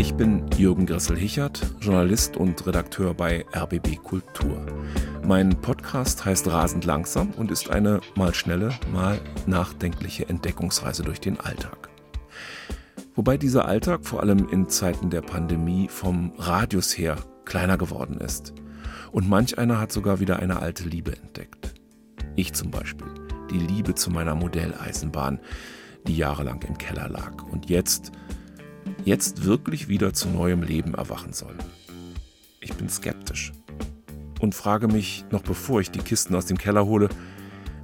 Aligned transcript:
Ich 0.00 0.14
bin 0.14 0.46
Jürgen 0.56 0.86
Grissel-Hichert, 0.86 1.74
Journalist 1.78 2.38
und 2.38 2.66
Redakteur 2.66 3.12
bei 3.12 3.44
RBB 3.54 3.96
Kultur. 4.02 4.64
Mein 5.26 5.50
Podcast 5.60 6.24
heißt 6.24 6.46
Rasend 6.46 6.86
langsam 6.86 7.32
und 7.32 7.50
ist 7.50 7.68
eine 7.68 8.00
mal 8.16 8.32
schnelle, 8.32 8.70
mal 8.94 9.20
nachdenkliche 9.44 10.26
Entdeckungsreise 10.26 11.02
durch 11.02 11.20
den 11.20 11.38
Alltag. 11.38 11.90
Wobei 13.14 13.36
dieser 13.36 13.66
Alltag 13.66 14.06
vor 14.06 14.20
allem 14.20 14.48
in 14.48 14.70
Zeiten 14.70 15.10
der 15.10 15.20
Pandemie 15.20 15.86
vom 15.90 16.32
Radius 16.38 16.96
her 16.96 17.18
kleiner 17.44 17.76
geworden 17.76 18.16
ist. 18.22 18.54
Und 19.12 19.28
manch 19.28 19.58
einer 19.58 19.78
hat 19.78 19.92
sogar 19.92 20.18
wieder 20.18 20.38
eine 20.38 20.60
alte 20.60 20.84
Liebe 20.84 21.14
entdeckt. 21.14 21.74
Ich 22.36 22.54
zum 22.54 22.70
Beispiel. 22.70 23.08
Die 23.50 23.58
Liebe 23.58 23.94
zu 23.94 24.10
meiner 24.10 24.34
Modelleisenbahn, 24.34 25.40
die 26.06 26.16
jahrelang 26.16 26.62
im 26.62 26.78
Keller 26.78 27.10
lag 27.10 27.42
und 27.50 27.68
jetzt, 27.68 28.12
jetzt 29.04 29.44
wirklich 29.44 29.88
wieder 29.88 30.12
zu 30.12 30.28
neuem 30.28 30.62
Leben 30.62 30.94
erwachen 30.94 31.32
soll. 31.32 31.56
Ich 32.60 32.74
bin 32.74 32.88
skeptisch 32.88 33.52
und 34.40 34.54
frage 34.54 34.88
mich, 34.88 35.24
noch 35.30 35.42
bevor 35.42 35.80
ich 35.80 35.90
die 35.90 36.00
Kisten 36.00 36.34
aus 36.34 36.46
dem 36.46 36.58
Keller 36.58 36.86
hole, 36.86 37.08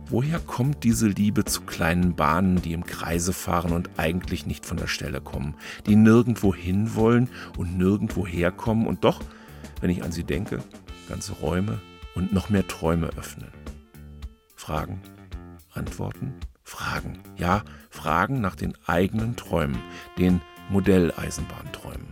woher 0.08 0.38
kommt 0.38 0.84
diese 0.84 1.08
Liebe 1.08 1.44
zu 1.44 1.62
kleinen 1.62 2.14
Bahnen, 2.14 2.62
die 2.62 2.72
im 2.72 2.84
Kreise 2.84 3.32
fahren 3.32 3.72
und 3.72 3.90
eigentlich 3.96 4.46
nicht 4.46 4.66
von 4.66 4.76
der 4.76 4.86
Stelle 4.86 5.20
kommen, 5.20 5.54
die 5.86 5.96
nirgendwo 5.96 6.54
hin 6.54 6.94
wollen 6.94 7.28
und 7.56 7.76
nirgendwo 7.76 8.26
herkommen 8.26 8.86
und 8.86 9.04
doch, 9.04 9.20
wenn 9.80 9.90
ich 9.90 10.02
an 10.02 10.12
sie 10.12 10.24
denke, 10.24 10.62
ganze 11.08 11.32
Räume 11.32 11.80
und 12.14 12.32
noch 12.32 12.48
mehr 12.48 12.66
Träume 12.66 13.08
öffnen. 13.16 13.48
Fragen, 14.54 15.00
Antworten, 15.72 16.34
Fragen. 16.62 17.20
Ja, 17.36 17.62
Fragen 17.90 18.40
nach 18.40 18.56
den 18.56 18.74
eigenen 18.86 19.36
Träumen, 19.36 19.78
den 20.18 20.40
Modelleisenbahnträumen. 20.70 22.06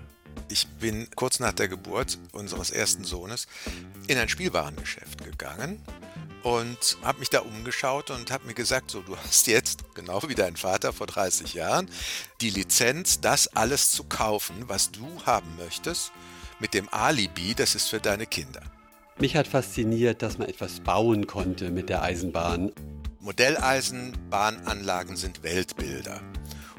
Ich 0.49 0.69
bin 0.79 1.09
kurz 1.17 1.41
nach 1.41 1.53
der 1.53 1.69
Geburt 1.69 2.19
unseres 2.33 2.71
ersten 2.71 3.05
Sohnes 3.05 3.47
in 4.07 4.19
ein 4.19 4.29
Spielwarengeschäft 4.29 5.25
gegangen 5.25 5.81
und 6.43 6.99
habe 7.03 7.21
mich 7.21 7.31
da 7.31 7.41
umgeschaut 7.41 8.11
und 8.11 8.31
habe 8.31 8.47
mir 8.47 8.55
gesagt, 8.55 8.91
so 8.91 9.01
du 9.01 9.17
hast 9.17 9.47
jetzt, 9.47 9.95
genau 9.95 10.23
wie 10.29 10.35
dein 10.35 10.57
Vater 10.57 10.93
vor 10.93 11.07
30 11.07 11.55
Jahren, 11.55 11.89
die 12.41 12.51
Lizenz, 12.51 13.21
das 13.21 13.49
alles 13.49 13.91
zu 13.91 14.05
kaufen, 14.05 14.65
was 14.67 14.93
du 14.93 15.09
haben 15.25 15.57
möchtest, 15.57 16.13
mit 16.61 16.75
dem 16.75 16.89
Alibi, 16.93 17.55
das 17.55 17.75
ist 17.75 17.89
für 17.89 18.01
deine 18.01 18.27
Kinder. 18.27 18.63
Mich 19.19 19.37
hat 19.37 19.49
fasziniert, 19.49 20.23
dass 20.23 20.39
man 20.39 20.49
etwas 20.49 20.81
bauen 20.81 21.27
konnte 21.27 21.71
mit 21.71 21.89
der 21.89 22.03
Eisenbahn. 22.03 22.73
Modelleisenbahnanlagen 23.21 25.17
sind 25.17 25.43
Weltbilder. 25.43 26.21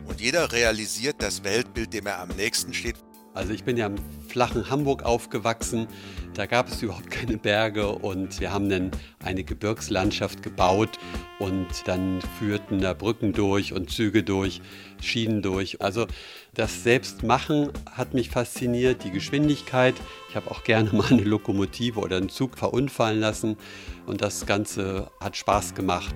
Und 0.07 0.21
jeder 0.21 0.51
realisiert 0.51 1.15
das 1.19 1.43
Weltbild, 1.43 1.93
dem 1.93 2.05
er 2.05 2.19
am 2.19 2.29
nächsten 2.29 2.73
steht. 2.73 2.95
Also 3.35 3.51
ich 3.51 3.65
bin 3.65 3.75
ja 3.75 3.87
im 3.87 3.97
flachen 4.29 4.69
Hamburg 4.69 5.03
aufgewachsen. 5.03 5.87
Da 6.35 6.45
gab 6.45 6.69
es 6.69 6.81
überhaupt 6.81 7.11
keine 7.11 7.37
Berge 7.37 7.89
und 7.89 8.39
wir 8.39 8.53
haben 8.53 8.69
dann 8.69 8.91
eine 9.21 9.43
Gebirgslandschaft 9.43 10.41
gebaut 10.41 10.99
und 11.39 11.67
dann 11.83 12.21
führten 12.39 12.79
da 12.79 12.93
Brücken 12.93 13.33
durch 13.33 13.73
und 13.73 13.91
Züge 13.91 14.23
durch, 14.23 14.61
Schienen 15.01 15.41
durch. 15.41 15.81
Also 15.81 16.07
das 16.53 16.83
Selbstmachen 16.83 17.71
hat 17.91 18.13
mich 18.13 18.29
fasziniert, 18.29 19.03
die 19.03 19.11
Geschwindigkeit. 19.11 19.95
Ich 20.29 20.37
habe 20.37 20.49
auch 20.49 20.63
gerne 20.63 20.89
mal 20.93 21.07
eine 21.07 21.23
Lokomotive 21.23 21.99
oder 21.99 22.15
einen 22.15 22.29
Zug 22.29 22.57
verunfallen 22.57 23.19
lassen 23.19 23.57
und 24.05 24.21
das 24.21 24.45
Ganze 24.45 25.11
hat 25.19 25.35
Spaß 25.35 25.75
gemacht. 25.75 26.15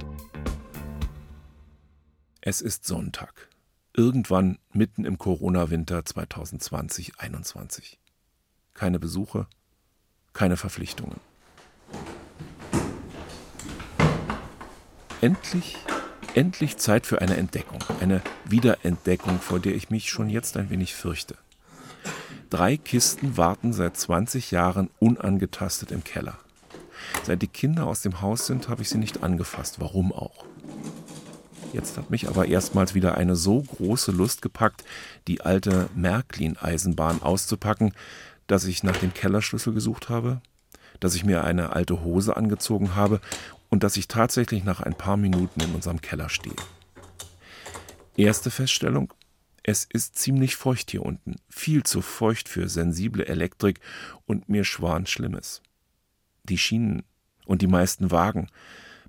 Es 2.40 2.62
ist 2.62 2.86
Sonntag 2.86 3.49
irgendwann 3.94 4.58
mitten 4.72 5.06
im 5.06 5.18
Corona-Winter 5.18 6.00
2020-21. 6.00 7.98
Keine 8.74 9.00
Besuche, 9.00 9.48
keine 10.34 10.58
Verpflichtungen. 10.58 11.20
Endlich, 15.22 15.76
endlich 16.34 16.78
Zeit 16.78 17.06
für 17.06 17.22
eine 17.22 17.36
Entdeckung, 17.36 17.80
eine 18.00 18.22
Wiederentdeckung, 18.46 19.40
vor 19.40 19.60
der 19.60 19.76
ich 19.76 19.90
mich 19.90 20.10
schon 20.10 20.30
jetzt 20.30 20.56
ein 20.56 20.70
wenig 20.70 20.96
fürchte. 20.96 21.36
Drei 22.50 22.78
Kisten 22.78 23.38
warten 23.38 23.74
seit 23.74 23.98
20 23.98 24.52
Jahren 24.52 24.90
unangetastet 25.00 25.92
im 25.92 26.04
Keller. 26.04 26.40
Seit 27.24 27.42
die 27.42 27.48
Kinder 27.48 27.86
aus 27.86 28.02
dem 28.02 28.22
Haus 28.22 28.48
sind, 28.48 28.70
habe 28.70 28.82
ich 28.82 28.90
sie 28.90 28.98
nicht 28.98 29.24
angefasst. 29.24 29.80
Warum 29.80 30.12
auch? 30.12 30.46
Jetzt 31.72 31.98
hat 31.98 32.10
mich 32.10 32.28
aber 32.28 32.48
erstmals 32.48 32.96
wieder 32.96 33.16
eine 33.16 33.36
so 33.36 33.62
große 33.62 34.12
Lust 34.12 34.42
gepackt, 34.42 34.84
die 35.28 35.42
alte 35.42 35.90
Märklin-Eisenbahn 35.96 37.22
auszupacken, 37.22 37.94
dass 38.48 38.66
ich 38.66 38.84
nach 38.84 38.98
dem 38.98 39.14
Kellerschlüssel 39.14 39.74
gesucht 39.74 40.10
habe, 40.10 40.42
dass 41.00 41.16
ich 41.16 41.24
mir 41.24 41.44
eine 41.44 41.74
alte 41.74 42.02
Hose 42.04 42.36
angezogen 42.36 42.96
habe 42.96 43.22
und 43.70 43.84
dass 43.84 43.98
ich 43.98 44.08
tatsächlich 44.08 44.64
nach 44.64 44.82
ein 44.82 44.96
paar 44.96 45.18
Minuten 45.18 45.62
in 45.62 45.76
unserem 45.76 46.02
Keller 46.02 46.30
stehe. 46.30 46.56
Erste 48.18 48.50
Feststellung, 48.50 49.14
es 49.62 49.86
ist 49.86 50.18
ziemlich 50.18 50.56
feucht 50.56 50.90
hier 50.90 51.04
unten, 51.04 51.36
viel 51.48 51.84
zu 51.84 52.02
feucht 52.02 52.50
für 52.50 52.68
sensible 52.68 53.28
Elektrik 53.28 53.80
und 54.26 54.50
mir 54.50 54.64
schwan 54.64 55.06
Schlimmes. 55.06 55.62
Die 56.44 56.58
Schienen 56.58 57.04
und 57.46 57.62
die 57.62 57.68
meisten 57.68 58.10
Wagen, 58.10 58.48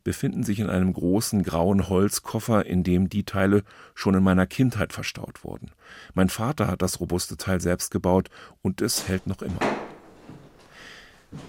befinden 0.04 0.42
sich 0.42 0.60
in 0.60 0.70
einem 0.70 0.92
großen 0.92 1.42
grauen 1.42 1.88
Holzkoffer, 1.88 2.66
in 2.66 2.82
dem 2.82 3.08
die 3.08 3.24
Teile 3.24 3.62
schon 3.94 4.14
in 4.14 4.22
meiner 4.22 4.46
Kindheit 4.46 4.92
verstaut 4.92 5.44
wurden. 5.44 5.70
Mein 6.14 6.28
Vater 6.28 6.66
hat 6.66 6.82
das 6.82 7.00
robuste 7.00 7.36
Teil 7.36 7.60
selbst 7.60 7.90
gebaut 7.90 8.30
und 8.62 8.80
es 8.80 9.08
hält 9.08 9.26
noch 9.26 9.42
immer. 9.42 9.60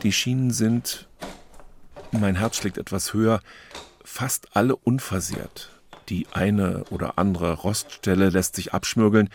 Die 0.04 0.12
Schienen 0.12 0.52
sind, 0.52 1.08
mein 2.12 2.36
Herz 2.36 2.58
schlägt 2.58 2.78
etwas 2.78 3.14
höher, 3.14 3.42
fast 4.04 4.56
alle 4.56 4.76
unversehrt. 4.76 5.72
Die 6.10 6.28
eine 6.32 6.84
oder 6.90 7.18
andere 7.18 7.54
Roststelle 7.54 8.30
lässt 8.30 8.56
sich 8.56 8.74
abschmürgeln, 8.74 9.30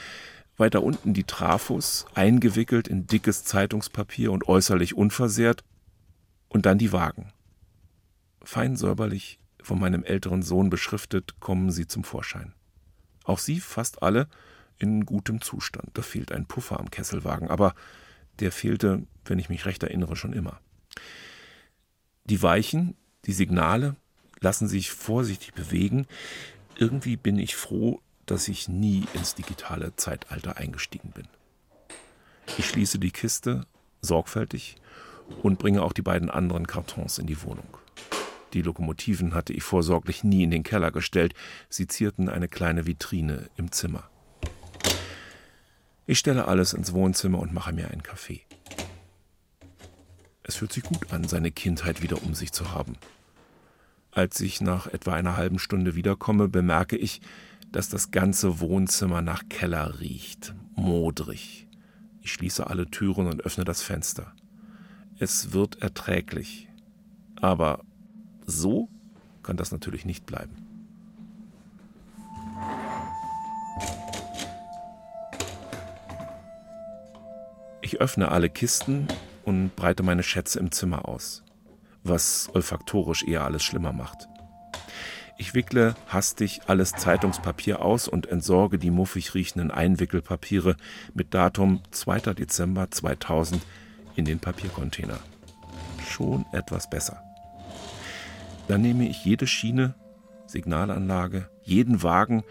weiter 0.57 0.83
unten 0.83 1.15
die 1.15 1.25
Trafos, 1.25 2.07
eingewickelt 2.15 2.89
in 2.89 3.07
dickes 3.07 3.45
Zeitungspapier 3.45 4.33
und 4.33 4.49
äußerlich 4.49 4.95
unversehrt, 4.95 5.65
und 6.49 6.65
dann 6.65 6.79
die 6.79 6.93
Wagen. 6.93 7.33
Fein 8.47 8.77
säuberlich 8.77 9.41
von 9.61 9.81
meinem 9.81 10.05
älteren 10.05 10.41
Sohn 10.41 10.71
beschriftet, 10.71 11.41
kommen 11.41 11.73
sie 11.73 11.89
zum 11.89 12.05
Vorschein. 12.05 12.55
Auch 13.25 13.41
sie 13.41 13.59
fast 13.59 14.05
alle 14.05 14.29
in 14.79 15.05
gutem 15.05 15.41
Zustand. 15.41 15.91
Da 15.95 16.03
fehlt 16.03 16.31
ein 16.31 16.47
Puffer 16.47 16.79
am 16.79 16.89
Kesselwagen, 16.89 17.51
aber 17.51 17.75
der 18.39 18.53
fehlte, 18.53 19.03
wenn 19.25 19.41
ich 19.41 19.49
mich 19.49 19.67
recht 19.67 19.83
erinnere, 19.83 20.15
schon 20.15 20.33
immer. 20.33 20.61
Die 22.27 22.41
Weichen, 22.41 22.95
die 23.25 23.33
Signale 23.33 23.97
lassen 24.39 24.69
sich 24.69 24.93
vorsichtig 24.93 25.53
bewegen. 25.53 26.07
Irgendwie 26.77 27.17
bin 27.17 27.41
ich 27.41 27.57
froh, 27.57 28.01
dass 28.27 28.47
ich 28.47 28.69
nie 28.69 29.07
ins 29.15 29.35
digitale 29.35 29.97
Zeitalter 29.97 30.57
eingestiegen 30.57 31.11
bin. 31.11 31.27
Ich 32.59 32.67
schließe 32.69 33.01
die 33.01 33.11
Kiste 33.11 33.67
sorgfältig 34.03 34.77
und 35.43 35.59
bringe 35.59 35.83
auch 35.83 35.93
die 35.93 36.03
beiden 36.03 36.31
anderen 36.31 36.69
Kartons 36.69 37.19
in 37.19 37.27
die 37.27 37.43
Wohnung. 37.43 37.67
Die 38.53 38.63
Lokomotiven 38.63 39.35
hatte 39.35 39.53
ich 39.53 39.63
vorsorglich 39.63 40.25
nie 40.25 40.43
in 40.43 40.51
den 40.51 40.63
Keller 40.63 40.91
gestellt, 40.91 41.35
sie 41.69 41.87
zierten 41.87 42.29
eine 42.29 42.49
kleine 42.49 42.87
Vitrine 42.87 43.51
im 43.57 43.73
Zimmer. 43.73 44.09
Ich 46.07 46.19
stelle 46.19 46.47
alles 46.47 46.73
ins 46.73 46.93
Wohnzimmer 46.93 47.41
und 47.41 47.53
mache 47.53 47.73
mir 47.73 47.91
einen 47.91 48.03
Kaffee. 48.03 48.43
Es 50.45 50.57
fühlt 50.57 50.73
sich 50.73 50.85
gut 50.85 51.13
an, 51.13 51.27
seine 51.27 51.51
Kindheit 51.51 52.03
wieder 52.03 52.23
um 52.23 52.35
sich 52.35 52.53
zu 52.53 52.73
haben. 52.73 52.97
Als 54.13 54.41
ich 54.41 54.61
nach 54.61 54.87
etwa 54.87 55.13
einer 55.15 55.37
halben 55.37 55.59
Stunde 55.59 55.97
wiederkomme, 55.97 56.49
bemerke 56.49 56.97
ich, 56.97 57.21
dass 57.73 57.89
das 57.89 58.13
ganze 58.13 58.61
Wohnzimmer 58.61 59.21
nach 59.21 59.43
Keller 59.49 59.99
riecht, 60.01 60.55
modrig. 60.77 61.67
Ich 62.23 62.33
schließe 62.33 62.67
alle 62.67 62.87
Türen 62.87 63.27
und 63.27 63.43
öffne 63.45 63.65
das 63.65 63.83
Fenster. 63.83 64.33
Es 65.19 65.53
wird 65.53 65.83
erträglich. 65.83 66.69
Aber 67.41 67.81
so 68.47 68.89
kann 69.43 69.57
das 69.57 69.73
natürlich 69.73 70.05
nicht 70.05 70.27
bleiben. 70.27 70.57
Ich 77.81 78.01
öffne 78.01 78.33
alle 78.33 78.51
Kisten 78.51 79.07
und 79.45 79.77
breite 79.77 80.03
meine 80.03 80.25
Schätze 80.25 80.59
im 80.59 80.73
Zimmer 80.73 81.09
aus, 81.09 81.45
was 82.03 82.51
olfaktorisch 82.53 83.23
eher 83.23 83.45
alles 83.45 83.63
schlimmer 83.63 83.93
macht. 83.93 84.29
Ich 85.39 85.55
wickle 85.55 85.95
hastig 86.09 86.63
alles 86.67 86.93
Zeitungspapier 86.93 87.83
aus 87.83 88.09
und 88.09 88.27
entsorge 88.27 88.79
die 88.79 88.91
muffig 88.91 89.35
riechenden 89.35 89.71
Einwickelpapiere 89.71 90.77
mit 91.15 91.35
Datum 91.35 91.83
2. 91.91 92.33
Dezember 92.35 92.91
2000 92.91 93.63
in 94.17 94.25
den 94.25 94.41
Papiercontainer. 94.41 95.19
Schon 96.09 96.47
etwas 96.53 96.89
besser. 96.89 97.26
Dann 98.69 98.83
nehme 98.83 99.09
ich 99.09 99.25
jede 99.25 99.47
Schiene, 99.47 99.95
Signalanlage, 100.47 101.49
jeden 101.63 102.03
Wagen, 102.03 102.43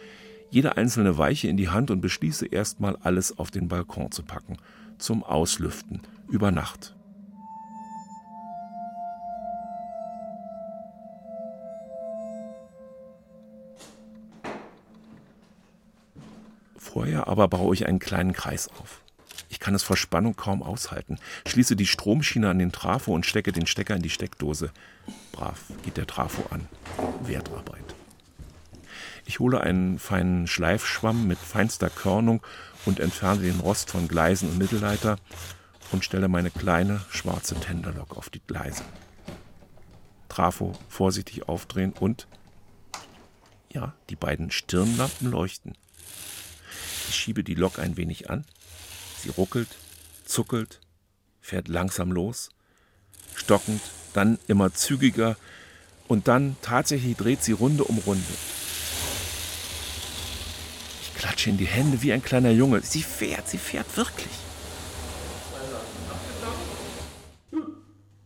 jede 0.50 0.78
einzelne 0.78 1.18
Weiche 1.18 1.48
in 1.48 1.58
die 1.58 1.70
Hand 1.70 1.92
und 1.92 2.02
beschließe 2.02 2.46
erstmal 2.46 2.96
alles 2.98 3.38
auf 3.38 3.52
den 3.52 3.68
Balkon 3.68 4.12
zu 4.12 4.24
packen. 4.24 4.58
Zum 4.98 5.24
Auslüften. 5.24 6.02
Über 6.30 6.52
Nacht. 6.52 6.96
Vorher 16.78 17.28
aber 17.28 17.48
baue 17.50 17.76
ich 17.76 17.88
einen 17.88 18.00
kleinen 18.00 18.32
Kreis 18.32 18.70
auf. 18.80 19.05
Ich 19.56 19.62
kann 19.62 19.74
es 19.74 19.84
vor 19.84 19.96
Spannung 19.96 20.36
kaum 20.36 20.62
aushalten. 20.62 21.18
Schließe 21.48 21.78
die 21.78 21.86
Stromschiene 21.86 22.50
an 22.50 22.60
den 22.60 22.74
Trafo 22.74 23.14
und 23.14 23.26
stecke 23.26 23.54
den 23.54 23.68
Stecker 23.68 23.96
in 23.96 24.02
die 24.02 24.10
Steckdose. 24.10 24.70
Brav 25.32 25.62
geht 25.82 25.96
der 25.96 26.08
Trafo 26.08 26.44
an. 26.50 26.68
Wertarbeit. 27.24 27.96
Ich 29.24 29.40
hole 29.40 29.62
einen 29.62 29.98
feinen 29.98 30.48
Schleifschwamm 30.48 31.26
mit 31.26 31.38
feinster 31.38 31.90
Körnung 31.90 32.42
und 32.86 33.00
entferne 33.00 33.44
den 33.44 33.62
Rost 33.62 33.90
von 33.92 34.10
Gleisen 34.10 34.50
und 34.50 34.58
Mittelleiter 34.58 35.20
und 35.94 36.04
stelle 36.04 36.28
meine 36.28 36.52
kleine 36.52 37.00
schwarze 37.10 37.56
Tenderlok 37.56 38.18
auf 38.18 38.30
die 38.30 38.42
Gleise. 38.46 38.84
Trafo 40.28 40.78
vorsichtig 40.90 41.48
aufdrehen 41.48 41.94
und 41.98 42.28
ja, 43.72 43.94
die 44.10 44.18
beiden 44.18 44.52
Stirnlampen 44.52 45.32
leuchten. 45.32 45.78
Ich 47.08 47.16
schiebe 47.16 47.42
die 47.46 47.56
Lok 47.56 47.80
ein 47.80 47.96
wenig 47.96 48.30
an. 48.30 48.44
Sie 49.26 49.32
ruckelt, 49.32 49.70
zuckelt, 50.24 50.80
fährt 51.42 51.68
langsam 51.68 52.12
los, 52.12 52.50
stockend, 53.34 53.82
dann 54.14 54.38
immer 54.48 54.72
zügiger 54.72 55.36
und 56.08 56.28
dann 56.28 56.58
tatsächlich 56.62 57.18
dreht 57.18 57.44
sie 57.44 57.54
Runde 57.54 57.86
um 57.86 57.98
Runde. 57.98 58.24
Ich 61.02 61.16
klatsche 61.16 61.50
in 61.50 61.58
die 61.58 61.66
Hände 61.66 62.04
wie 62.04 62.14
ein 62.14 62.22
kleiner 62.22 62.52
Junge. 62.52 62.82
Sie 62.82 63.02
fährt, 63.02 63.50
sie 63.50 63.58
fährt 63.58 63.98
wirklich. 63.98 64.45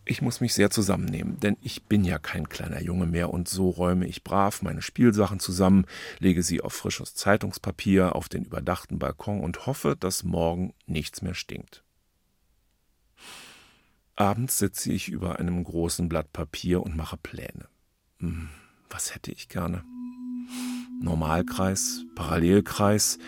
Ich 0.09 0.23
muss 0.23 0.41
mich 0.41 0.55
sehr 0.55 0.71
zusammennehmen, 0.71 1.39
denn 1.39 1.55
ich 1.61 1.83
bin 1.83 2.03
ja 2.03 2.17
kein 2.17 2.49
kleiner 2.49 2.81
Junge 2.81 3.05
mehr 3.05 3.31
und 3.31 3.47
so 3.47 3.69
räume 3.69 4.07
ich 4.07 4.23
brav 4.23 4.63
meine 4.63 4.81
Spielsachen 4.81 5.39
zusammen, 5.39 5.85
lege 6.17 6.41
sie 6.41 6.61
auf 6.61 6.73
frisches 6.73 7.13
Zeitungspapier 7.13 8.15
auf 8.15 8.27
den 8.27 8.43
überdachten 8.43 8.97
Balkon 8.97 9.39
und 9.39 9.67
hoffe, 9.67 9.95
dass 9.95 10.23
morgen 10.23 10.73
nichts 10.87 11.21
mehr 11.21 11.35
stinkt. 11.35 11.83
Abends 14.15 14.57
sitze 14.57 14.91
ich 14.91 15.09
über 15.09 15.37
einem 15.37 15.63
großen 15.63 16.09
Blatt 16.09 16.33
Papier 16.33 16.81
und 16.81 16.97
mache 16.97 17.17
Pläne. 17.17 17.67
Hm, 18.17 18.49
was 18.89 19.13
hätte 19.13 19.31
ich 19.31 19.47
gerne? 19.47 19.83
Normalkreis, 20.99 22.03
Parallelkreis, 22.15 23.19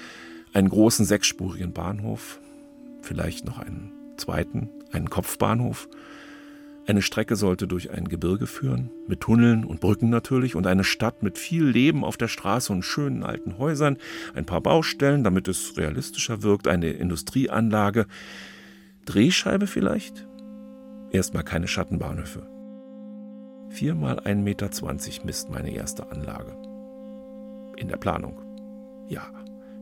einen 0.52 0.70
großen 0.70 1.06
sechsspurigen 1.06 1.74
Bahnhof, 1.74 2.40
vielleicht 3.04 3.46
noch 3.46 3.60
einen 3.60 3.92
zweiten, 4.18 4.72
einen 4.92 5.12
Kopfbahnhof, 5.12 5.88
eine 6.88 7.02
Strecke 7.02 7.36
sollte 7.36 7.68
durch 7.68 7.92
ein 7.92 8.08
Gebirge 8.08 8.48
führen, 8.48 8.90
mit 9.08 9.22
Tunneln 9.22 9.64
und 9.64 9.82
Brücken 9.82 10.10
natürlich, 10.10 10.56
und 10.56 10.66
eine 10.68 10.84
Stadt 10.84 11.22
mit 11.24 11.38
viel 11.38 11.64
Leben 11.64 12.04
auf 12.04 12.18
der 12.18 12.28
Straße 12.28 12.74
und 12.74 12.84
schönen 12.84 13.24
alten 13.24 13.58
Häusern, 13.58 13.98
ein 14.34 14.46
paar 14.46 14.62
Baustellen, 14.62 15.24
damit 15.24 15.48
es 15.48 15.78
realistischer 15.78 16.42
wirkt, 16.42 16.68
eine 16.68 16.90
Industrieanlage, 16.90 18.08
Drehscheibe 19.06 19.68
vielleicht? 19.68 20.28
Erstmal 21.12 21.44
keine 21.44 21.68
Schattenbahnhöfe. 21.68 22.48
Viermal 23.70 24.20
1,20 24.20 24.36
Meter 24.36 24.70
misst 25.26 25.50
meine 25.50 25.74
erste 25.74 26.12
Anlage. 26.12 26.58
In 27.78 27.88
der 27.88 27.98
Planung. 27.98 28.42
Ja, 29.08 29.32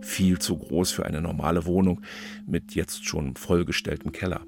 viel 0.01 0.39
zu 0.39 0.57
groß 0.57 0.91
für 0.91 1.05
eine 1.05 1.21
normale 1.21 1.65
Wohnung 1.65 2.01
mit 2.45 2.75
jetzt 2.75 3.05
schon 3.05 3.35
vollgestelltem 3.35 4.11
Keller. 4.11 4.41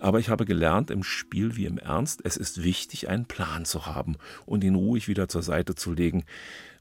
Aber 0.00 0.20
ich 0.20 0.28
habe 0.28 0.44
gelernt, 0.44 0.90
im 0.90 1.02
Spiel 1.02 1.56
wie 1.56 1.66
im 1.66 1.78
Ernst, 1.78 2.20
es 2.24 2.36
ist 2.36 2.62
wichtig, 2.62 3.08
einen 3.08 3.26
Plan 3.26 3.64
zu 3.64 3.86
haben 3.86 4.16
und 4.46 4.64
ihn 4.64 4.74
ruhig 4.74 5.08
wieder 5.08 5.28
zur 5.28 5.42
Seite 5.42 5.74
zu 5.74 5.92
legen, 5.92 6.24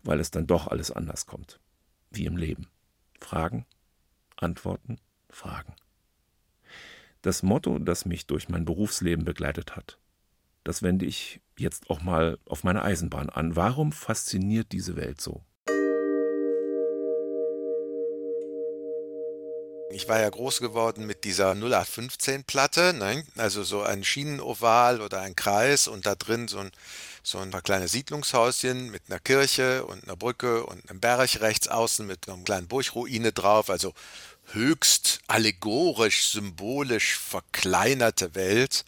weil 0.04 0.20
es 0.20 0.32
dann 0.32 0.48
doch 0.48 0.68
alles 0.68 0.92
anders 0.92 1.26
kommt. 1.26 1.60
Wie 2.12 2.26
im 2.26 2.38
Leben. 2.38 2.68
Fragen, 3.20 3.66
Antworten, 4.38 4.98
Fragen. 5.30 5.74
Das 7.22 7.42
Motto, 7.42 7.80
das 7.80 8.06
mich 8.06 8.28
durch 8.28 8.50
mein 8.50 8.66
Berufsleben 8.66 9.24
begleitet 9.24 9.76
hat, 9.76 9.98
das 10.64 10.82
wende 10.82 11.06
ich 11.06 11.42
jetzt 11.58 11.90
auch 11.90 12.02
mal 12.02 12.38
auf 12.46 12.64
meine 12.64 12.84
Eisenbahn 12.84 13.30
an. 13.30 13.56
Warum 13.56 13.92
fasziniert 13.92 14.72
diese 14.72 14.96
Welt 14.96 15.22
so? 15.22 15.44
Ich 19.94 20.08
war 20.10 20.20
ja 20.20 20.28
groß 20.28 20.60
geworden 20.60 21.06
mit 21.06 21.24
dieser 21.24 21.52
0815-Platte, 21.52 22.94
ne? 22.94 23.24
also 23.38 23.64
so 23.64 23.84
ein 23.84 24.04
Schienenoval 24.04 25.02
oder 25.02 25.22
ein 25.22 25.36
Kreis 25.36 25.88
und 25.88 26.08
da 26.08 26.16
drin 26.16 26.48
so 26.48 26.58
ein, 26.58 26.72
so 27.22 27.38
ein 27.38 27.52
paar 27.52 27.62
kleine 27.62 27.88
Siedlungshäuschen 27.88 28.90
mit 28.90 29.04
einer 29.08 29.20
Kirche 29.20 29.86
und 29.86 30.04
einer 30.04 30.16
Brücke 30.16 30.66
und 30.66 30.90
einem 30.90 31.00
Berg 31.00 31.40
rechts 31.42 31.68
außen 31.68 32.08
mit 32.08 32.28
einer 32.28 32.44
kleinen 32.44 32.68
Burgruine 32.68 33.34
drauf, 33.34 33.70
also 33.70 33.94
höchst 34.54 35.20
allegorisch, 35.28 36.26
symbolisch 36.26 37.16
verkleinerte 37.20 38.34
Welt. 38.34 38.86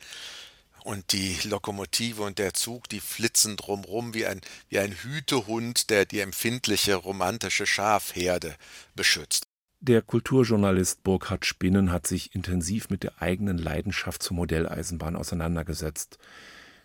Und 0.84 1.12
die 1.12 1.38
Lokomotive 1.44 2.24
und 2.24 2.40
der 2.40 2.56
Zug, 2.56 2.90
die 2.90 3.00
flitzen 3.00 3.58
drumrum 3.58 4.16
wie 4.16 4.26
ein, 4.26 4.42
wie 4.70 4.80
ein 4.80 4.92
Hütehund, 4.92 5.92
der 5.92 6.06
die 6.06 6.22
empfindliche 6.22 6.96
romantische 6.96 7.68
Schafherde 7.68 8.56
beschützt. 8.96 9.46
Der 9.88 10.02
Kulturjournalist 10.02 11.04
Burkhard 11.04 11.46
Spinnen 11.46 11.92
hat 11.92 12.08
sich 12.08 12.34
intensiv 12.34 12.90
mit 12.90 13.04
der 13.04 13.22
eigenen 13.22 13.60
Leidenschaft 13.60 14.24
zur 14.24 14.36
Modelleisenbahn 14.36 15.16
auseinandergesetzt. 15.16 16.18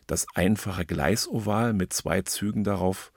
Das 0.06 0.26
einfache 0.35 0.85
Gleisoval 0.85 1.73
mit 1.73 1.94
zwei 1.94 2.20
Zügen 2.20 2.62
darauf, 2.62 3.11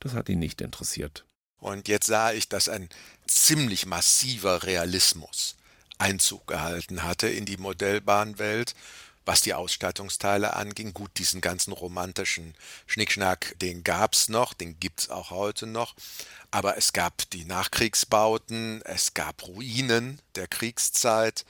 das 0.00 0.14
hat 0.14 0.30
ihn 0.30 0.38
nicht 0.38 0.62
interessiert. 0.62 1.26
Und 1.58 1.86
jetzt 1.86 2.06
sah 2.06 2.32
ich, 2.32 2.48
dass 2.48 2.70
ein 2.70 2.88
ziemlich 3.26 3.84
massiver 3.84 4.62
Realismus 4.62 5.58
Einzug 5.98 6.46
gehalten 6.46 7.02
hatte 7.02 7.28
in 7.28 7.44
die 7.44 7.58
Modellbahnwelt 7.58 8.74
was 9.24 9.40
die 9.40 9.54
Ausstattungsteile 9.54 10.54
anging. 10.54 10.92
Gut, 10.92 11.10
diesen 11.18 11.40
ganzen 11.40 11.72
romantischen 11.72 12.54
Schnickschnack, 12.86 13.56
den 13.60 13.84
gab 13.84 14.14
es 14.14 14.28
noch, 14.28 14.54
den 14.54 14.78
gibt 14.80 15.00
es 15.00 15.10
auch 15.10 15.30
heute 15.30 15.66
noch. 15.66 15.94
Aber 16.50 16.76
es 16.76 16.92
gab 16.92 17.28
die 17.30 17.44
Nachkriegsbauten, 17.44 18.82
es 18.82 19.14
gab 19.14 19.46
Ruinen 19.46 20.20
der 20.36 20.46
Kriegszeit 20.46 21.44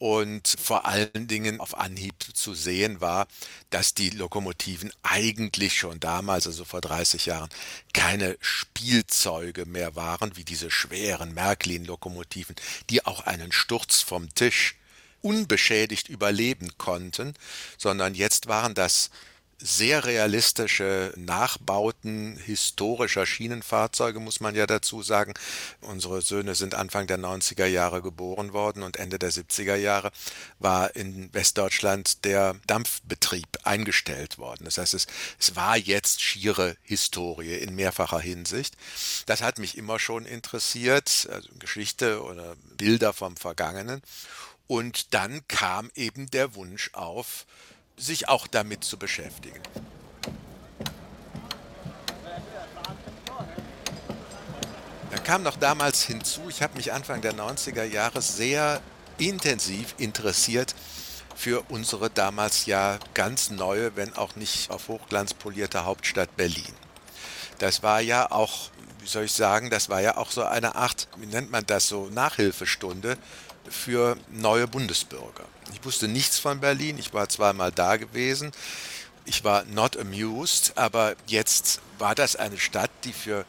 und 0.00 0.56
vor 0.58 0.86
allen 0.86 1.28
Dingen 1.28 1.60
auf 1.60 1.76
Anhieb 1.76 2.14
zu 2.32 2.54
sehen 2.54 3.02
war, 3.02 3.28
dass 3.68 3.92
die 3.92 4.08
Lokomotiven 4.08 4.90
eigentlich 5.02 5.76
schon 5.76 6.00
damals, 6.00 6.46
also 6.46 6.64
vor 6.64 6.80
30 6.80 7.26
Jahren, 7.26 7.50
keine 7.92 8.38
Spielzeuge 8.40 9.66
mehr 9.66 9.96
waren, 9.96 10.36
wie 10.36 10.44
diese 10.44 10.70
schweren 10.70 11.34
Märklin-Lokomotiven, 11.34 12.56
die 12.88 13.04
auch 13.04 13.20
einen 13.26 13.52
Sturz 13.52 14.00
vom 14.00 14.34
Tisch 14.34 14.79
unbeschädigt 15.22 16.08
überleben 16.08 16.76
konnten, 16.78 17.34
sondern 17.78 18.14
jetzt 18.14 18.46
waren 18.46 18.74
das 18.74 19.10
sehr 19.60 20.04
realistische 20.04 21.12
Nachbauten 21.16 22.36
historischer 22.38 23.26
Schienenfahrzeuge, 23.26 24.18
muss 24.18 24.40
man 24.40 24.54
ja 24.54 24.66
dazu 24.66 25.02
sagen. 25.02 25.34
Unsere 25.82 26.22
Söhne 26.22 26.54
sind 26.54 26.74
Anfang 26.74 27.06
der 27.06 27.18
90er 27.18 27.66
Jahre 27.66 28.00
geboren 28.00 28.52
worden 28.52 28.82
und 28.82 28.96
Ende 28.96 29.18
der 29.18 29.30
70er 29.30 29.74
Jahre 29.76 30.10
war 30.58 30.96
in 30.96 31.32
Westdeutschland 31.34 32.24
der 32.24 32.56
Dampfbetrieb 32.66 33.48
eingestellt 33.64 34.38
worden. 34.38 34.64
Das 34.64 34.78
heißt, 34.78 34.94
es, 34.94 35.06
es 35.38 35.56
war 35.56 35.76
jetzt 35.76 36.22
schiere 36.22 36.76
Historie 36.82 37.56
in 37.56 37.74
mehrfacher 37.74 38.20
Hinsicht. 38.20 38.76
Das 39.26 39.42
hat 39.42 39.58
mich 39.58 39.76
immer 39.76 39.98
schon 39.98 40.24
interessiert, 40.24 41.28
also 41.30 41.48
Geschichte 41.58 42.22
oder 42.22 42.56
Bilder 42.76 43.12
vom 43.12 43.36
Vergangenen. 43.36 44.02
Und 44.70 45.14
dann 45.14 45.40
kam 45.48 45.90
eben 45.96 46.30
der 46.30 46.54
Wunsch 46.54 46.90
auf, 46.92 47.44
sich 47.96 48.28
auch 48.28 48.46
damit 48.46 48.84
zu 48.84 48.98
beschäftigen. 48.98 49.60
Da 55.10 55.18
kam 55.24 55.42
noch 55.42 55.56
damals 55.56 56.04
hinzu, 56.04 56.42
ich 56.48 56.62
habe 56.62 56.76
mich 56.76 56.92
Anfang 56.92 57.20
der 57.20 57.34
90er 57.34 57.82
Jahre 57.82 58.22
sehr 58.22 58.80
intensiv 59.18 59.96
interessiert 59.98 60.76
für 61.34 61.64
unsere 61.68 62.08
damals 62.08 62.66
ja 62.66 63.00
ganz 63.12 63.50
neue, 63.50 63.96
wenn 63.96 64.14
auch 64.14 64.36
nicht 64.36 64.70
auf 64.70 64.86
Hochglanz 64.86 65.34
polierte 65.34 65.84
Hauptstadt 65.84 66.36
Berlin. 66.36 66.74
Das 67.58 67.82
war 67.82 68.00
ja 68.00 68.30
auch, 68.30 68.70
wie 69.00 69.08
soll 69.08 69.24
ich 69.24 69.32
sagen, 69.32 69.68
das 69.68 69.88
war 69.88 70.00
ja 70.00 70.16
auch 70.16 70.30
so 70.30 70.44
eine 70.44 70.76
Art, 70.76 71.08
wie 71.16 71.26
nennt 71.26 71.50
man 71.50 71.66
das 71.66 71.88
so, 71.88 72.06
Nachhilfestunde 72.06 73.18
für 73.70 74.18
neue 74.30 74.66
Bundesbürger. 74.66 75.44
Ich 75.72 75.84
wusste 75.84 76.08
nichts 76.08 76.38
von 76.38 76.60
Berlin, 76.60 76.98
ich 76.98 77.14
war 77.14 77.28
zweimal 77.28 77.72
da 77.72 77.96
gewesen. 77.96 78.52
Ich 79.24 79.44
war 79.44 79.64
not 79.64 79.96
amused, 79.96 80.76
aber 80.76 81.14
jetzt 81.26 81.80
war 81.98 82.14
das 82.14 82.36
eine 82.36 82.58
Stadt, 82.58 82.90
die 83.04 83.12
für 83.12 83.44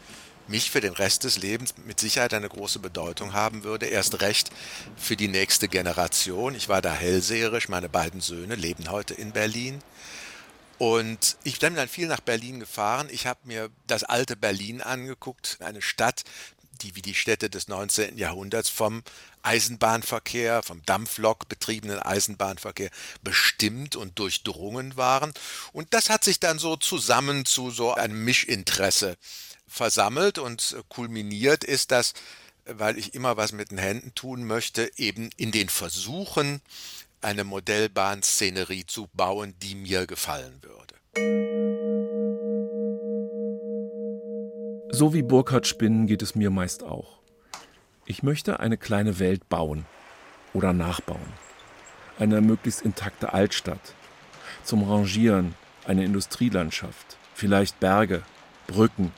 mich 0.48 0.70
für 0.70 0.82
den 0.82 0.94
Rest 0.94 1.24
des 1.24 1.38
Lebens 1.38 1.74
mit 1.86 2.00
Sicherheit 2.00 2.34
eine 2.34 2.50
große 2.50 2.80
Bedeutung 2.80 3.34
haben 3.34 3.64
würde. 3.64 3.88
Erst 3.88 4.22
recht 4.22 4.52
für 4.98 5.16
die 5.16 5.30
nächste 5.30 5.68
Generation. 5.68 6.56
Ich 6.56 6.70
war 6.70 6.82
da 6.82 6.94
hellseherisch. 6.94 7.70
Meine 7.70 7.90
beiden 7.90 8.22
Söhne 8.22 8.56
leben 8.56 8.92
heute 8.92 9.14
in 9.14 9.32
Berlin. 9.32 9.82
Und 10.78 11.38
ich 11.44 11.60
bin 11.60 11.76
dann 11.76 11.88
viel 11.88 12.08
nach 12.08 12.22
Berlin 12.22 12.60
gefahren. 12.60 13.08
Ich 13.12 13.28
habe 13.28 13.40
mir 13.44 13.70
das 13.88 14.04
alte 14.04 14.36
Berlin 14.36 14.82
angeguckt, 14.82 15.58
eine 15.62 15.82
Stadt, 15.82 16.24
die 16.82 16.96
wie 16.96 17.02
die 17.02 17.16
Städte 17.16 17.50
des 17.50 17.68
19. 17.68 18.18
Jahrhunderts 18.18 18.70
vom 18.70 19.04
Eisenbahnverkehr, 19.44 20.64
vom 20.64 20.84
Dampflok 20.86 21.48
betriebenen 21.48 22.00
Eisenbahnverkehr 22.00 22.90
bestimmt 23.22 23.96
und 23.96 24.20
durchdrungen 24.20 24.98
waren. 24.98 25.34
Und 25.74 25.94
das 25.94 26.10
hat 26.10 26.24
sich 26.24 26.40
dann 26.40 26.60
so 26.60 26.76
zusammen 26.76 27.46
zu 27.46 27.72
so 27.72 27.94
einem 27.94 28.24
Mischinteresse 28.24 29.18
versammelt 29.68 30.38
und 30.38 30.76
kulminiert 30.90 31.64
ist 31.64 31.92
das, 31.92 32.14
weil 32.66 32.98
ich 32.98 33.14
immer 33.14 33.38
was 33.38 33.52
mit 33.52 33.72
den 33.72 33.78
Händen 33.78 34.14
tun 34.14 34.44
möchte, 34.46 34.92
eben 34.98 35.30
in 35.38 35.52
den 35.52 35.70
Versuchen, 35.70 36.62
eine 37.22 37.44
Modellbahnszenerie 37.44 38.86
zu 38.86 39.08
bauen, 39.14 39.54
die 39.62 39.76
mir 39.76 40.08
gefallen 40.08 40.62
würde. 40.62 40.91
So 45.02 45.16
wie 45.16 45.24
Burkhard 45.24 45.66
Spinnen 45.66 46.06
geht 46.06 46.22
es 46.22 46.36
mir 46.36 46.52
meist 46.52 46.84
auch. 46.84 47.18
Ich 48.06 48.22
möchte 48.22 48.60
eine 48.60 48.78
kleine 48.78 49.18
Welt 49.18 49.50
bauen 49.50 49.88
oder 50.54 50.74
nachbauen. 50.74 51.34
Eine 52.20 52.40
möglichst 52.40 52.84
intakte 52.84 53.34
Altstadt. 53.34 53.96
Zum 54.64 54.84
Rangieren 54.84 55.56
eine 55.88 56.06
Industrielandschaft, 56.06 57.18
vielleicht 57.34 57.80
Berge, 57.80 58.22
Brücken 58.68 59.12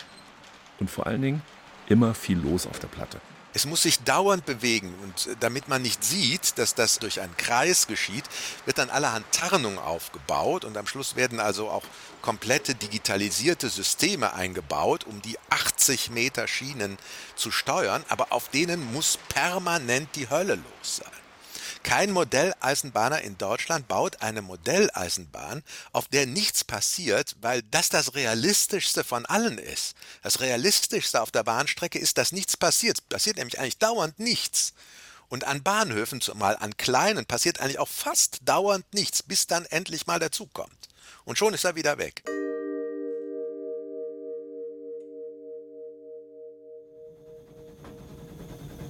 und 0.79 0.89
vor 0.89 1.05
allen 1.05 1.21
Dingen 1.21 1.41
immer 1.89 2.13
viel 2.13 2.37
los 2.37 2.65
auf 2.65 2.79
der 2.79 2.87
Platte. 2.87 3.19
Es 3.55 3.65
muss 3.65 3.83
sich 3.83 3.99
dauernd 3.99 4.45
bewegen 4.45 4.93
und 5.03 5.27
äh, 5.27 5.35
damit 5.39 5.67
man 5.67 5.81
nicht 5.81 6.03
sieht, 6.03 6.57
dass 6.57 6.73
das 6.75 6.99
durch 6.99 7.21
einen 7.21 7.37
Kreis 7.37 7.87
geschieht, 7.87 8.25
wird 8.65 8.79
dann 8.79 8.89
allerhand 8.89 9.31
Tarnung 9.31 9.77
aufgebaut 9.77 10.65
und 10.65 10.75
am 10.75 10.87
Schluss 10.87 11.15
werden 11.15 11.39
also 11.39 11.69
auch 11.69 11.83
komplette 12.21 12.73
digitalisierte 12.73 13.69
Systeme 13.69 14.33
eingebaut, 14.33 15.05
um 15.05 15.21
die 15.21 15.37
80 15.49 16.09
Meter 16.09 16.47
Schienen 16.47 16.97
zu 17.35 17.51
steuern, 17.51 18.03
aber 18.09 18.31
auf 18.31 18.49
denen 18.49 18.91
muss 18.91 19.19
permanent 19.29 20.09
die 20.15 20.29
Hölle 20.29 20.55
los 20.55 20.97
sein. 20.97 21.22
Kein 21.83 22.11
Modelleisenbahner 22.11 23.21
in 23.21 23.37
Deutschland 23.37 23.87
baut 23.87 24.21
eine 24.21 24.41
Modelleisenbahn, 24.41 25.63
auf 25.91 26.07
der 26.07 26.25
nichts 26.25 26.63
passiert, 26.63 27.35
weil 27.41 27.61
das 27.63 27.89
das 27.89 28.15
Realistischste 28.15 29.03
von 29.03 29.25
allen 29.25 29.57
ist. 29.57 29.95
Das 30.21 30.39
Realistischste 30.39 31.21
auf 31.21 31.31
der 31.31 31.43
Bahnstrecke 31.43 31.99
ist, 31.99 32.17
dass 32.17 32.31
nichts 32.31 32.57
passiert. 32.57 33.07
Passiert 33.09 33.37
nämlich 33.37 33.59
eigentlich 33.59 33.77
dauernd 33.77 34.17
nichts. 34.17 34.73
Und 35.27 35.43
an 35.43 35.61
Bahnhöfen, 35.61 36.21
zumal 36.21 36.55
an 36.55 36.77
kleinen, 36.77 37.25
passiert 37.25 37.59
eigentlich 37.59 37.79
auch 37.79 37.87
fast 37.87 38.39
dauernd 38.43 38.85
nichts, 38.93 39.21
bis 39.21 39.47
dann 39.47 39.65
endlich 39.65 40.07
mal 40.07 40.19
dazukommt. 40.19 40.89
Und 41.25 41.37
schon 41.37 41.53
ist 41.53 41.65
er 41.65 41.75
wieder 41.75 41.97
weg. 41.97 42.23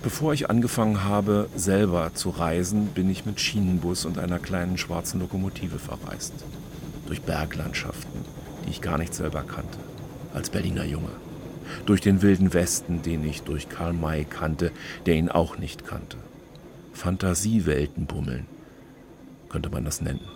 Bevor 0.03 0.33
ich 0.33 0.49
angefangen 0.49 1.05
habe, 1.05 1.47
selber 1.55 2.13
zu 2.13 2.29
reisen, 2.29 2.87
bin 2.87 3.09
ich 3.09 3.25
mit 3.25 3.39
Schienenbus 3.39 4.03
und 4.03 4.19
einer 4.19 4.37
kleinen 4.37 4.77
schwarzen 4.77 5.21
Lokomotive 5.21 5.79
verreist. 5.79 6.33
Durch 7.07 7.21
Berglandschaften, 7.21 8.25
die 8.65 8.71
ich 8.71 8.81
gar 8.81 8.97
nicht 8.97 9.13
selber 9.13 9.43
kannte, 9.43 9.77
als 10.33 10.49
Berliner 10.49 10.83
Junge. 10.83 11.07
Durch 11.85 12.01
den 12.01 12.21
wilden 12.21 12.53
Westen, 12.53 13.01
den 13.01 13.25
ich 13.25 13.43
durch 13.43 13.69
Karl 13.69 13.93
May 13.93 14.25
kannte, 14.25 14.73
der 15.05 15.15
ihn 15.15 15.29
auch 15.29 15.57
nicht 15.57 15.87
kannte. 15.87 16.17
Fantasiewelten 16.91 18.05
bummeln, 18.05 18.45
könnte 19.47 19.69
man 19.69 19.85
das 19.85 20.01
nennen. 20.01 20.27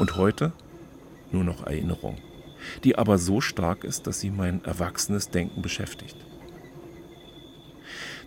Und 0.00 0.16
heute 0.16 0.50
nur 1.30 1.44
noch 1.44 1.64
Erinnerung 1.64 2.18
die 2.82 2.96
aber 2.96 3.18
so 3.18 3.40
stark 3.40 3.84
ist, 3.84 4.06
dass 4.06 4.20
sie 4.20 4.30
mein 4.30 4.64
erwachsenes 4.64 5.30
Denken 5.30 5.62
beschäftigt. 5.62 6.16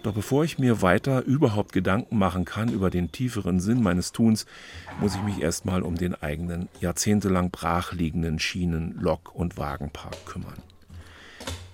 Doch 0.04 0.14
bevor 0.14 0.44
ich 0.44 0.60
mir 0.60 0.82
weiter 0.82 1.24
überhaupt 1.24 1.74
Gedanken 1.74 2.18
machen 2.18 2.46
kann 2.46 2.72
über 2.72 2.90
den 2.90 3.12
tieferen 3.12 3.60
Sinn 3.60 3.82
meines 3.82 4.12
Tuns, 4.12 4.46
muss 5.02 5.16
ich 5.16 5.22
mich 5.24 5.42
erstmal 5.42 5.82
um 5.82 5.96
den 5.96 6.16
eigenen, 6.16 6.70
jahrzehntelang 6.80 7.52
brachliegenden 7.52 8.40
Schienen-, 8.40 8.96
Lok- 9.00 9.36
und 9.36 9.58
Wagenpark 9.58 10.26
kümmern. 10.26 10.62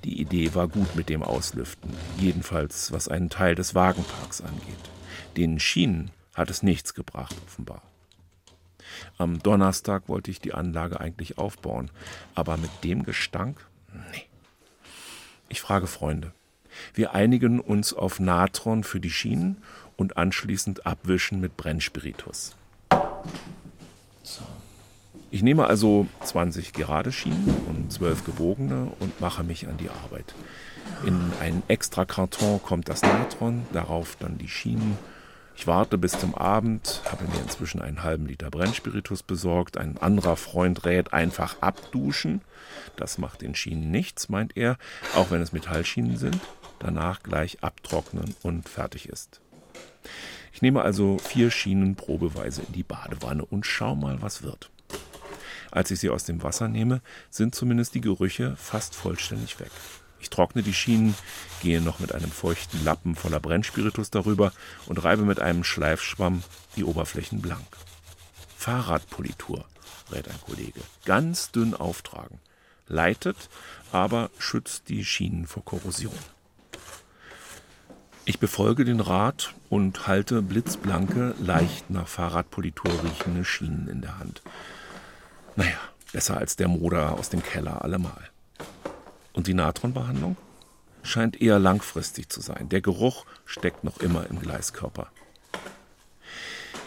Die 0.04 0.20
Idee 0.20 0.54
war 0.56 0.68
gut 0.68 0.96
mit 0.96 1.10
dem 1.10 1.24
Auslüften, 1.24 1.92
jedenfalls 2.18 2.92
was 2.92 3.08
einen 3.08 3.30
Teil 3.30 3.56
des 3.56 3.76
Wagenparks 3.76 4.42
angeht. 4.42 4.90
Den 5.38 5.60
Schienen 5.60 6.12
hat 6.34 6.50
es 6.50 6.64
nichts 6.64 6.94
gebracht, 6.94 7.36
offenbar. 7.46 7.82
Am 9.18 9.40
Donnerstag 9.40 10.10
wollte 10.10 10.32
ich 10.32 10.40
die 10.40 10.54
Anlage 10.54 11.00
eigentlich 11.00 11.38
aufbauen, 11.38 11.92
aber 12.36 12.58
mit 12.58 12.72
dem 12.84 13.04
Gestank? 13.04 13.66
Nee. 14.12 14.24
Ich 15.50 15.62
frage 15.62 15.88
Freunde. 15.88 16.34
Wir 16.94 17.14
einigen 17.14 17.60
uns 17.60 17.94
auf 17.94 18.20
Natron 18.20 18.84
für 18.84 19.00
die 19.00 19.12
Schienen 19.12 19.58
und 19.98 20.18
anschließend 20.18 20.86
abwischen 20.86 21.40
mit 21.40 21.58
Brennspiritus. 21.58 22.56
Ich 25.30 25.42
nehme 25.42 25.66
also 25.66 26.08
20 26.24 26.74
gerade 26.74 27.12
Schienen 27.12 27.56
und 27.68 27.92
12 27.92 28.24
gebogene 28.24 28.92
und 29.00 29.20
mache 29.20 29.44
mich 29.44 29.68
an 29.68 29.78
die 29.78 29.90
Arbeit. 29.90 30.36
In 31.06 31.20
einen 31.40 31.64
extra 31.68 32.06
Karton 32.06 32.62
kommt 32.62 32.88
das 32.88 33.02
Natron, 33.02 33.66
darauf 33.74 34.16
dann 34.20 34.38
die 34.38 34.48
Schienen 34.48 34.98
ich 35.56 35.68
warte 35.68 35.98
bis 35.98 36.14
zum 36.20 36.36
Abend, 36.36 37.02
habe 37.10 37.26
mir 37.26 37.42
inzwischen 37.42 37.82
einen 37.82 38.04
halben 38.04 38.26
Liter 38.26 38.50
Brennspiritus 38.50 39.24
besorgt. 39.24 39.78
Ein 39.78 39.98
anderer 39.98 40.36
Freund 40.36 40.86
rät 40.86 41.14
einfach 41.14 41.62
abduschen. 41.62 42.42
Das 42.96 43.18
macht 43.18 43.42
den 43.42 43.56
Schienen 43.56 43.92
nichts, 43.92 44.30
meint 44.30 44.58
er, 44.58 44.78
auch 45.16 45.32
wenn 45.32 45.42
es 45.42 45.54
Metallschienen 45.54 46.18
sind. 46.18 46.40
Danach 46.80 47.24
gleich 47.24 47.64
abtrocknen 47.64 48.36
und 48.42 48.68
fertig 48.68 49.08
ist. 49.08 49.42
Ich 50.52 50.62
nehme 50.62 50.82
also 50.82 51.18
vier 51.18 51.50
Schienen 51.50 51.96
probeweise 51.96 52.62
in 52.62 52.74
die 52.74 52.84
Badewanne 52.84 53.46
und 53.46 53.66
schau 53.66 53.96
mal, 53.96 54.22
was 54.22 54.44
wird. 54.44 54.70
Als 55.72 55.90
ich 55.90 56.00
sie 56.00 56.10
aus 56.10 56.26
dem 56.26 56.44
Wasser 56.44 56.68
nehme, 56.68 57.02
sind 57.30 57.56
zumindest 57.56 57.96
die 57.96 58.02
Gerüche 58.02 58.56
fast 58.58 58.96
vollständig 58.96 59.60
weg. 59.60 59.72
Ich 60.24 60.30
trockne 60.30 60.64
die 60.64 60.74
Schienen, 60.74 61.16
gehe 61.62 61.82
noch 61.82 62.00
mit 62.00 62.16
einem 62.16 62.32
feuchten 62.32 62.82
Lappen 62.86 63.14
voller 63.16 63.42
Brennspiritus 63.42 64.10
darüber 64.10 64.54
und 64.86 65.04
reibe 65.04 65.24
mit 65.24 65.42
einem 65.42 65.66
Schleifschwamm 65.66 66.44
die 66.78 66.86
Oberflächen 66.86 67.42
blank. 67.42 67.68
Fahrradpolitur, 68.56 69.66
rät 70.14 70.30
ein 70.30 70.40
Kollege. 70.46 70.80
Ganz 71.04 71.52
dünn 71.52 71.74
auftragen. 71.74 72.40
Leitet, 72.88 73.50
aber 73.92 74.32
schützt 74.40 74.88
die 74.88 75.04
Schienen 75.04 75.46
vor 75.46 75.66
Korrosion. 75.66 76.18
Ich 78.24 78.40
befolge 78.40 78.86
den 78.86 79.02
Rat 79.02 79.54
und 79.70 80.08
halte 80.08 80.42
blitzblanke, 80.42 81.36
leicht 81.38 81.90
nach 81.90 82.08
Fahrradpolitur 82.08 82.94
riechende 83.04 83.44
Schienen 83.44 83.90
in 83.90 84.00
der 84.00 84.20
Hand. 84.20 84.42
Naja, 85.58 85.80
besser 86.14 86.38
als 86.38 86.56
der 86.56 86.70
Moder 86.70 87.12
aus 87.20 87.28
dem 87.28 87.44
Keller 87.44 87.82
allemal. 87.82 88.33
Und 89.34 89.48
die 89.48 89.54
Natronbehandlung 89.54 90.38
scheint 91.02 91.42
eher 91.42 91.60
langfristig 91.60 92.30
zu 92.30 92.42
sein. 92.42 92.70
Der 92.70 92.82
Geruch 92.82 93.26
steckt 93.46 93.84
noch 93.84 94.00
immer 94.00 94.30
im 94.30 94.40
Gleiskörper. 94.40 95.12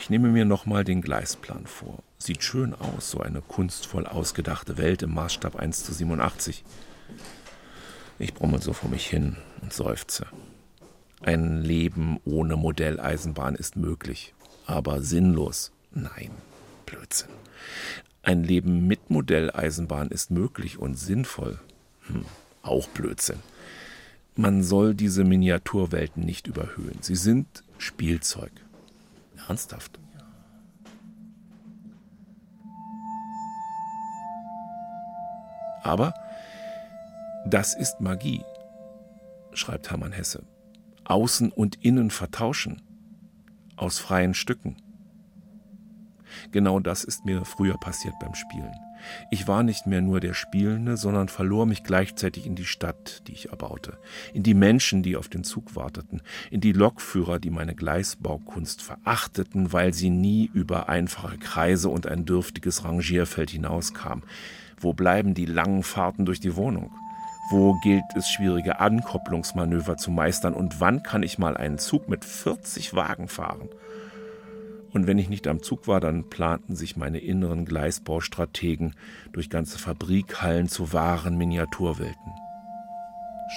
Ich 0.00 0.10
nehme 0.10 0.28
mir 0.28 0.44
nochmal 0.44 0.84
den 0.84 1.02
Gleisplan 1.02 1.66
vor. 1.66 1.98
Sieht 2.18 2.44
schön 2.44 2.74
aus, 2.74 3.10
so 3.10 3.20
eine 3.20 3.42
kunstvoll 3.42 4.06
ausgedachte 4.06 4.78
Welt 4.78 5.02
im 5.02 5.12
Maßstab 5.12 5.56
1 5.56 5.84
zu 5.84 5.92
87. 5.92 6.64
Ich 8.18 8.32
brummel 8.32 8.62
so 8.62 8.72
vor 8.72 8.88
mich 8.88 9.06
hin 9.06 9.36
und 9.60 9.72
seufze. 9.72 10.26
Ein 11.22 11.62
Leben 11.62 12.20
ohne 12.24 12.56
Modelleisenbahn 12.56 13.56
ist 13.56 13.76
möglich, 13.76 14.34
aber 14.64 15.02
sinnlos. 15.02 15.72
Nein, 15.90 16.30
Blödsinn. 16.86 17.30
Ein 18.22 18.44
Leben 18.44 18.86
mit 18.86 19.10
Modelleisenbahn 19.10 20.08
ist 20.08 20.30
möglich 20.30 20.78
und 20.78 20.94
sinnvoll. 20.94 21.58
Hm, 22.08 22.24
auch 22.62 22.88
Blödsinn. 22.88 23.40
Man 24.34 24.62
soll 24.62 24.94
diese 24.94 25.24
Miniaturwelten 25.24 26.22
nicht 26.22 26.46
überhöhen. 26.46 26.98
Sie 27.00 27.16
sind 27.16 27.64
Spielzeug. 27.78 28.52
Ernsthaft. 29.48 29.98
Aber 35.82 36.12
das 37.46 37.74
ist 37.74 38.00
Magie, 38.00 38.42
schreibt 39.52 39.88
Hermann 39.88 40.12
Hesse. 40.12 40.44
Außen 41.04 41.52
und 41.52 41.84
Innen 41.84 42.10
vertauschen. 42.10 42.82
Aus 43.76 43.98
freien 44.00 44.34
Stücken. 44.34 44.76
Genau 46.50 46.80
das 46.80 47.04
ist 47.04 47.24
mir 47.24 47.44
früher 47.44 47.78
passiert 47.78 48.14
beim 48.18 48.34
Spielen. 48.34 48.74
Ich 49.30 49.48
war 49.48 49.62
nicht 49.62 49.86
mehr 49.86 50.00
nur 50.00 50.20
der 50.20 50.34
Spielende, 50.34 50.96
sondern 50.96 51.28
verlor 51.28 51.66
mich 51.66 51.84
gleichzeitig 51.84 52.46
in 52.46 52.54
die 52.54 52.64
Stadt, 52.64 53.22
die 53.26 53.32
ich 53.32 53.50
erbaute, 53.50 53.98
in 54.32 54.42
die 54.42 54.54
Menschen, 54.54 55.02
die 55.02 55.16
auf 55.16 55.28
den 55.28 55.44
Zug 55.44 55.76
warteten, 55.76 56.22
in 56.50 56.60
die 56.60 56.72
Lokführer, 56.72 57.38
die 57.38 57.50
meine 57.50 57.74
Gleisbaukunst 57.74 58.82
verachteten, 58.82 59.72
weil 59.72 59.92
sie 59.92 60.10
nie 60.10 60.50
über 60.52 60.88
einfache 60.88 61.38
Kreise 61.38 61.88
und 61.88 62.06
ein 62.06 62.24
dürftiges 62.24 62.84
Rangierfeld 62.84 63.50
hinauskam. 63.50 64.22
Wo 64.78 64.92
bleiben 64.92 65.34
die 65.34 65.46
langen 65.46 65.82
Fahrten 65.82 66.26
durch 66.26 66.40
die 66.40 66.56
Wohnung? 66.56 66.92
Wo 67.48 67.74
gilt 67.80 68.04
es, 68.16 68.28
schwierige 68.28 68.80
Ankopplungsmanöver 68.80 69.96
zu 69.96 70.10
meistern? 70.10 70.52
Und 70.52 70.80
wann 70.80 71.02
kann 71.04 71.22
ich 71.22 71.38
mal 71.38 71.56
einen 71.56 71.78
Zug 71.78 72.08
mit 72.08 72.24
40 72.24 72.94
Wagen 72.94 73.28
fahren? 73.28 73.68
Und 74.96 75.06
wenn 75.06 75.18
ich 75.18 75.28
nicht 75.28 75.46
am 75.46 75.62
Zug 75.62 75.88
war, 75.88 76.00
dann 76.00 76.30
planten 76.30 76.74
sich 76.74 76.96
meine 76.96 77.18
inneren 77.18 77.66
Gleisbaustrategen 77.66 78.96
durch 79.30 79.50
ganze 79.50 79.78
Fabrikhallen 79.78 80.68
zu 80.68 80.94
wahren 80.94 81.36
Miniaturwelten. 81.36 82.32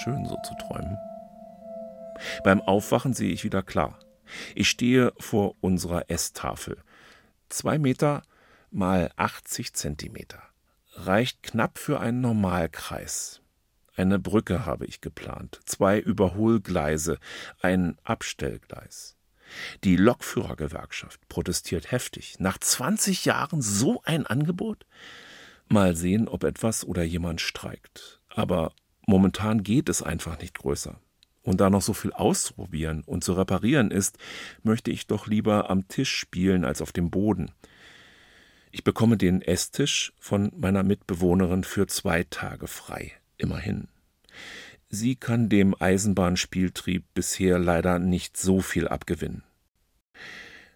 Schön 0.02 0.26
so 0.26 0.36
zu 0.44 0.52
träumen. 0.60 0.98
Beim 2.44 2.60
Aufwachen 2.60 3.14
sehe 3.14 3.32
ich 3.32 3.42
wieder 3.42 3.62
klar. 3.62 3.98
Ich 4.54 4.68
stehe 4.68 5.14
vor 5.18 5.54
unserer 5.62 6.10
Esstafel. 6.10 6.76
Zwei 7.48 7.78
Meter 7.78 8.22
mal 8.70 9.10
80 9.16 9.72
Zentimeter. 9.72 10.42
Reicht 10.92 11.42
knapp 11.42 11.78
für 11.78 12.00
einen 12.00 12.20
Normalkreis. 12.20 13.40
Eine 13.96 14.18
Brücke 14.18 14.66
habe 14.66 14.84
ich 14.84 15.00
geplant, 15.00 15.58
zwei 15.64 16.00
Überholgleise, 16.00 17.18
ein 17.62 17.96
Abstellgleis. 18.04 19.16
Die 19.84 19.96
Lokführergewerkschaft 19.96 21.28
protestiert 21.28 21.90
heftig. 21.90 22.36
Nach 22.38 22.58
20 22.58 23.24
Jahren 23.24 23.62
so 23.62 24.02
ein 24.04 24.26
Angebot? 24.26 24.86
Mal 25.68 25.96
sehen, 25.96 26.28
ob 26.28 26.44
etwas 26.44 26.84
oder 26.84 27.02
jemand 27.02 27.40
streikt. 27.40 28.20
Aber 28.28 28.72
momentan 29.06 29.62
geht 29.62 29.88
es 29.88 30.02
einfach 30.02 30.38
nicht 30.40 30.58
größer. 30.58 31.00
Und 31.42 31.60
da 31.60 31.70
noch 31.70 31.82
so 31.82 31.94
viel 31.94 32.12
auszuprobieren 32.12 33.02
und 33.04 33.24
zu 33.24 33.32
reparieren 33.32 33.90
ist, 33.90 34.18
möchte 34.62 34.90
ich 34.90 35.06
doch 35.06 35.26
lieber 35.26 35.70
am 35.70 35.88
Tisch 35.88 36.14
spielen 36.14 36.64
als 36.64 36.82
auf 36.82 36.92
dem 36.92 37.10
Boden. 37.10 37.52
Ich 38.72 38.84
bekomme 38.84 39.16
den 39.16 39.42
Esstisch 39.42 40.12
von 40.18 40.52
meiner 40.56 40.82
Mitbewohnerin 40.82 41.64
für 41.64 41.86
zwei 41.86 42.24
Tage 42.24 42.66
frei. 42.66 43.12
Immerhin. 43.36 43.88
Sie 44.92 45.14
kann 45.14 45.48
dem 45.48 45.80
Eisenbahnspieltrieb 45.80 47.04
bisher 47.14 47.60
leider 47.60 48.00
nicht 48.00 48.36
so 48.36 48.60
viel 48.60 48.88
abgewinnen. 48.88 49.44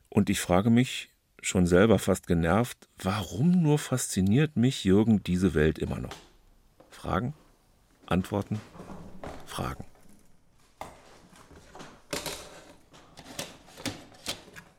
Und 0.09 0.31
ich 0.31 0.39
frage 0.39 0.71
mich, 0.71 1.11
schon 1.43 1.67
selber 1.67 1.99
fast 1.99 2.29
genervt, 2.29 2.89
warum 3.03 3.61
nur 3.61 3.77
fasziniert 3.81 4.57
mich 4.57 4.85
Jürgen 4.85 5.25
diese 5.25 5.55
Welt 5.55 5.81
immer 5.81 5.99
noch? 5.99 6.15
Fragen, 6.91 7.35
Antworten, 8.07 8.61
Fragen. 9.47 9.85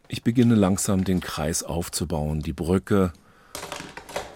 Ich 0.07 0.23
beginne 0.23 0.55
langsam 0.55 1.03
den 1.03 1.19
Kreis 1.19 1.61
aufzubauen, 1.61 2.39
die 2.39 2.53
Brücke, 2.53 3.11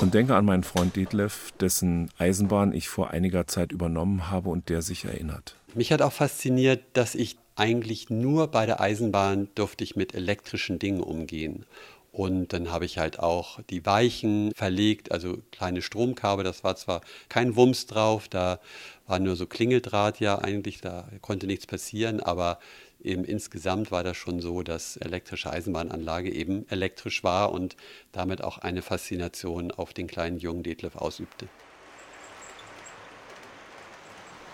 und 0.01 0.13
denke 0.13 0.36
an 0.36 0.46
meinen 0.46 0.63
Freund 0.63 0.96
Detlef, 0.96 1.51
dessen 1.60 2.10
Eisenbahn 2.18 2.74
ich 2.74 2.89
vor 2.89 3.12
einiger 3.12 3.48
Zeit 3.48 3.72
übernommen 3.72 4.29
habe 4.29 4.50
und 4.50 4.70
der 4.70 4.82
sich 4.82 5.06
erinnert. 5.06 5.56
Mich 5.74 5.91
hat 5.91 6.01
auch 6.01 6.13
fasziniert, 6.13 6.82
dass 6.94 7.15
ich 7.15 7.38
eigentlich 7.56 8.10
nur 8.10 8.48
bei 8.48 8.65
der 8.65 8.79
Eisenbahn 8.79 9.50
durfte 9.56 9.84
ich 9.84 9.96
mit 9.96 10.15
elektrischen 10.15 10.79
Dingen 10.79 11.01
umgehen. 11.01 11.65
Und 12.12 12.53
dann 12.53 12.72
habe 12.72 12.86
ich 12.86 12.98
halt 12.98 13.20
auch 13.20 13.60
die 13.70 13.86
Weichen 13.86 14.51
verlegt, 14.56 15.12
also 15.12 15.38
kleine 15.51 15.82
Stromkabel. 15.82 16.44
Das 16.44 16.63
war 16.63 16.75
zwar 16.75 17.01
kein 17.27 17.56
Wumms 17.56 17.86
drauf, 17.86 18.27
da 18.27 18.60
war 19.06 19.20
nur 19.20 19.36
so 19.36 19.46
Klingeldraht 19.46 20.20
ja 20.20 20.39
eigentlich, 20.39 20.82
da 20.82 21.08
konnte 21.22 21.46
nichts 21.46 21.68
passieren, 21.68 22.20
aber 22.20 22.60
eben 23.01 23.24
insgesamt 23.24 23.92
war 23.92 24.03
das 24.03 24.18
schon 24.18 24.42
so, 24.42 24.64
dass 24.64 24.98
elektrische 24.98 25.51
Eisenbahnanlage 25.51 26.31
eben 26.31 26.68
elektrisch 26.70 27.24
war 27.24 27.51
und 27.51 27.75
damit 28.12 28.44
auch 28.44 28.57
eine 28.57 28.81
Faszination 28.81 29.72
auf 29.72 29.94
den 29.94 30.07
kleinen 30.07 30.38
jungen 30.40 30.64
Detlef 30.64 30.96
ausübte. 30.96 31.48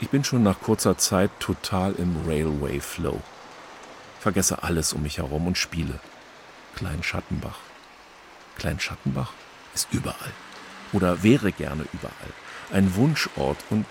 Ich 0.02 0.10
bin 0.10 0.24
schon 0.24 0.44
nach 0.44 0.60
kurzer 0.60 0.98
Zeit 0.98 1.32
total 1.40 1.94
im 1.94 2.28
Railway 2.28 2.80
Flow. 2.82 3.22
Vergesse 4.20 4.64
alles 4.64 4.92
um 4.92 5.04
mich 5.04 5.20
herum 5.20 5.48
und 5.48 5.58
spiele. 5.58 6.00
Klein 6.76 7.02
Schattenbach. 7.02 7.60
Klein 8.58 8.80
Schattenbach 8.80 9.34
ist 9.74 9.88
überall. 9.92 10.34
Oder 10.92 11.24
wäre 11.24 11.52
gerne 11.52 11.86
überall. 11.94 12.34
Ein 12.72 12.96
Wunschort 12.96 13.58
und 13.70 13.86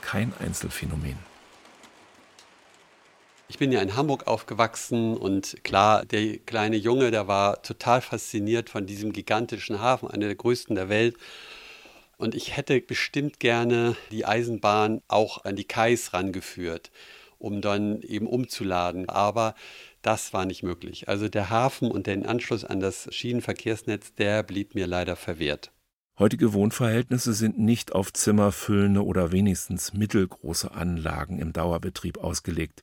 kein 0.00 0.32
Einzelfänomen. 0.38 1.18
Ich 3.48 3.58
bin 3.58 3.70
ja 3.70 3.80
in 3.80 3.94
Hamburg 3.94 4.26
aufgewachsen 4.26 5.16
und 5.16 5.62
klar, 5.62 6.04
der 6.04 6.38
kleine 6.38 6.74
Junge, 6.74 7.12
der 7.12 7.28
war 7.28 7.62
total 7.62 8.00
fasziniert 8.00 8.68
von 8.70 8.86
diesem 8.86 9.12
gigantischen 9.12 9.80
Hafen, 9.80 10.10
einer 10.10 10.26
der 10.26 10.34
größten 10.34 10.74
der 10.74 10.88
Welt. 10.88 11.16
Und 12.18 12.34
ich 12.34 12.56
hätte 12.56 12.80
bestimmt 12.80 13.38
gerne 13.38 13.96
die 14.10 14.26
Eisenbahn 14.26 15.00
auch 15.06 15.44
an 15.44 15.54
die 15.54 15.64
Kais 15.64 16.12
rangeführt, 16.12 16.90
um 17.38 17.60
dann 17.60 18.02
eben 18.02 18.26
umzuladen. 18.26 19.08
Aber 19.08 19.54
das 20.02 20.32
war 20.32 20.44
nicht 20.44 20.64
möglich. 20.64 21.08
Also 21.08 21.28
der 21.28 21.48
Hafen 21.48 21.92
und 21.92 22.08
den 22.08 22.26
Anschluss 22.26 22.64
an 22.64 22.80
das 22.80 23.08
Schienenverkehrsnetz, 23.14 24.14
der 24.14 24.42
blieb 24.42 24.74
mir 24.74 24.88
leider 24.88 25.14
verwehrt. 25.14 25.70
Heutige 26.18 26.52
Wohnverhältnisse 26.52 27.32
sind 27.32 27.58
nicht 27.58 27.92
auf 27.92 28.12
zimmerfüllende 28.12 29.04
oder 29.04 29.30
wenigstens 29.30 29.92
mittelgroße 29.92 30.72
Anlagen 30.72 31.38
im 31.38 31.52
Dauerbetrieb 31.52 32.18
ausgelegt. 32.18 32.82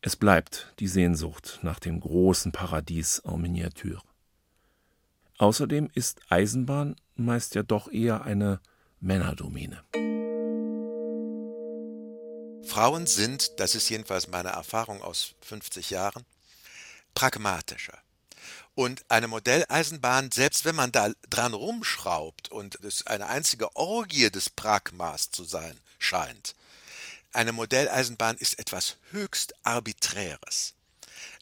Es 0.00 0.14
bleibt 0.14 0.72
die 0.78 0.86
Sehnsucht 0.86 1.58
nach 1.62 1.80
dem 1.80 1.98
großen 1.98 2.52
Paradies 2.52 3.18
en 3.24 3.40
Miniature. 3.40 4.00
Außerdem 5.38 5.90
ist 5.92 6.20
Eisenbahn 6.28 6.94
meist 7.16 7.56
ja 7.56 7.64
doch 7.64 7.90
eher 7.90 8.22
eine 8.22 8.60
Männerdomäne. 9.00 9.82
Frauen 12.64 13.08
sind, 13.08 13.58
das 13.58 13.74
ist 13.74 13.88
jedenfalls 13.88 14.28
meine 14.28 14.50
Erfahrung 14.50 15.02
aus 15.02 15.34
50 15.40 15.90
Jahren, 15.90 16.24
pragmatischer. 17.14 17.98
Und 18.76 19.04
eine 19.08 19.26
Modelleisenbahn, 19.26 20.30
selbst 20.30 20.64
wenn 20.64 20.76
man 20.76 20.92
da 20.92 21.10
dran 21.28 21.54
rumschraubt 21.54 22.52
und 22.52 22.76
es 22.84 23.04
eine 23.08 23.26
einzige 23.26 23.74
Orgie 23.74 24.30
des 24.30 24.48
Pragmas 24.48 25.32
zu 25.32 25.42
sein 25.42 25.76
scheint, 25.98 26.54
eine 27.32 27.52
Modelleisenbahn 27.52 28.36
ist 28.36 28.58
etwas 28.58 28.96
höchst 29.10 29.54
Arbiträres. 29.64 30.74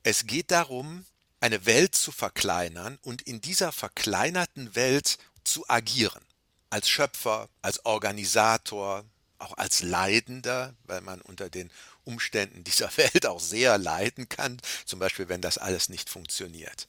Es 0.02 0.26
geht 0.26 0.50
darum, 0.50 1.04
eine 1.40 1.66
Welt 1.66 1.94
zu 1.94 2.12
verkleinern 2.12 2.98
und 3.02 3.22
in 3.22 3.40
dieser 3.40 3.72
verkleinerten 3.72 4.74
Welt 4.74 5.18
zu 5.44 5.68
agieren. 5.68 6.22
Als 6.70 6.88
Schöpfer, 6.88 7.48
als 7.62 7.84
Organisator, 7.84 9.04
auch 9.38 9.56
als 9.56 9.82
Leidender, 9.82 10.74
weil 10.84 11.00
man 11.02 11.20
unter 11.20 11.50
den 11.50 11.70
Umständen 12.04 12.64
dieser 12.64 12.94
Welt 12.96 13.26
auch 13.26 13.40
sehr 13.40 13.78
leiden 13.78 14.28
kann, 14.28 14.58
zum 14.84 14.98
Beispiel 14.98 15.28
wenn 15.28 15.42
das 15.42 15.58
alles 15.58 15.88
nicht 15.88 16.10
funktioniert. 16.10 16.88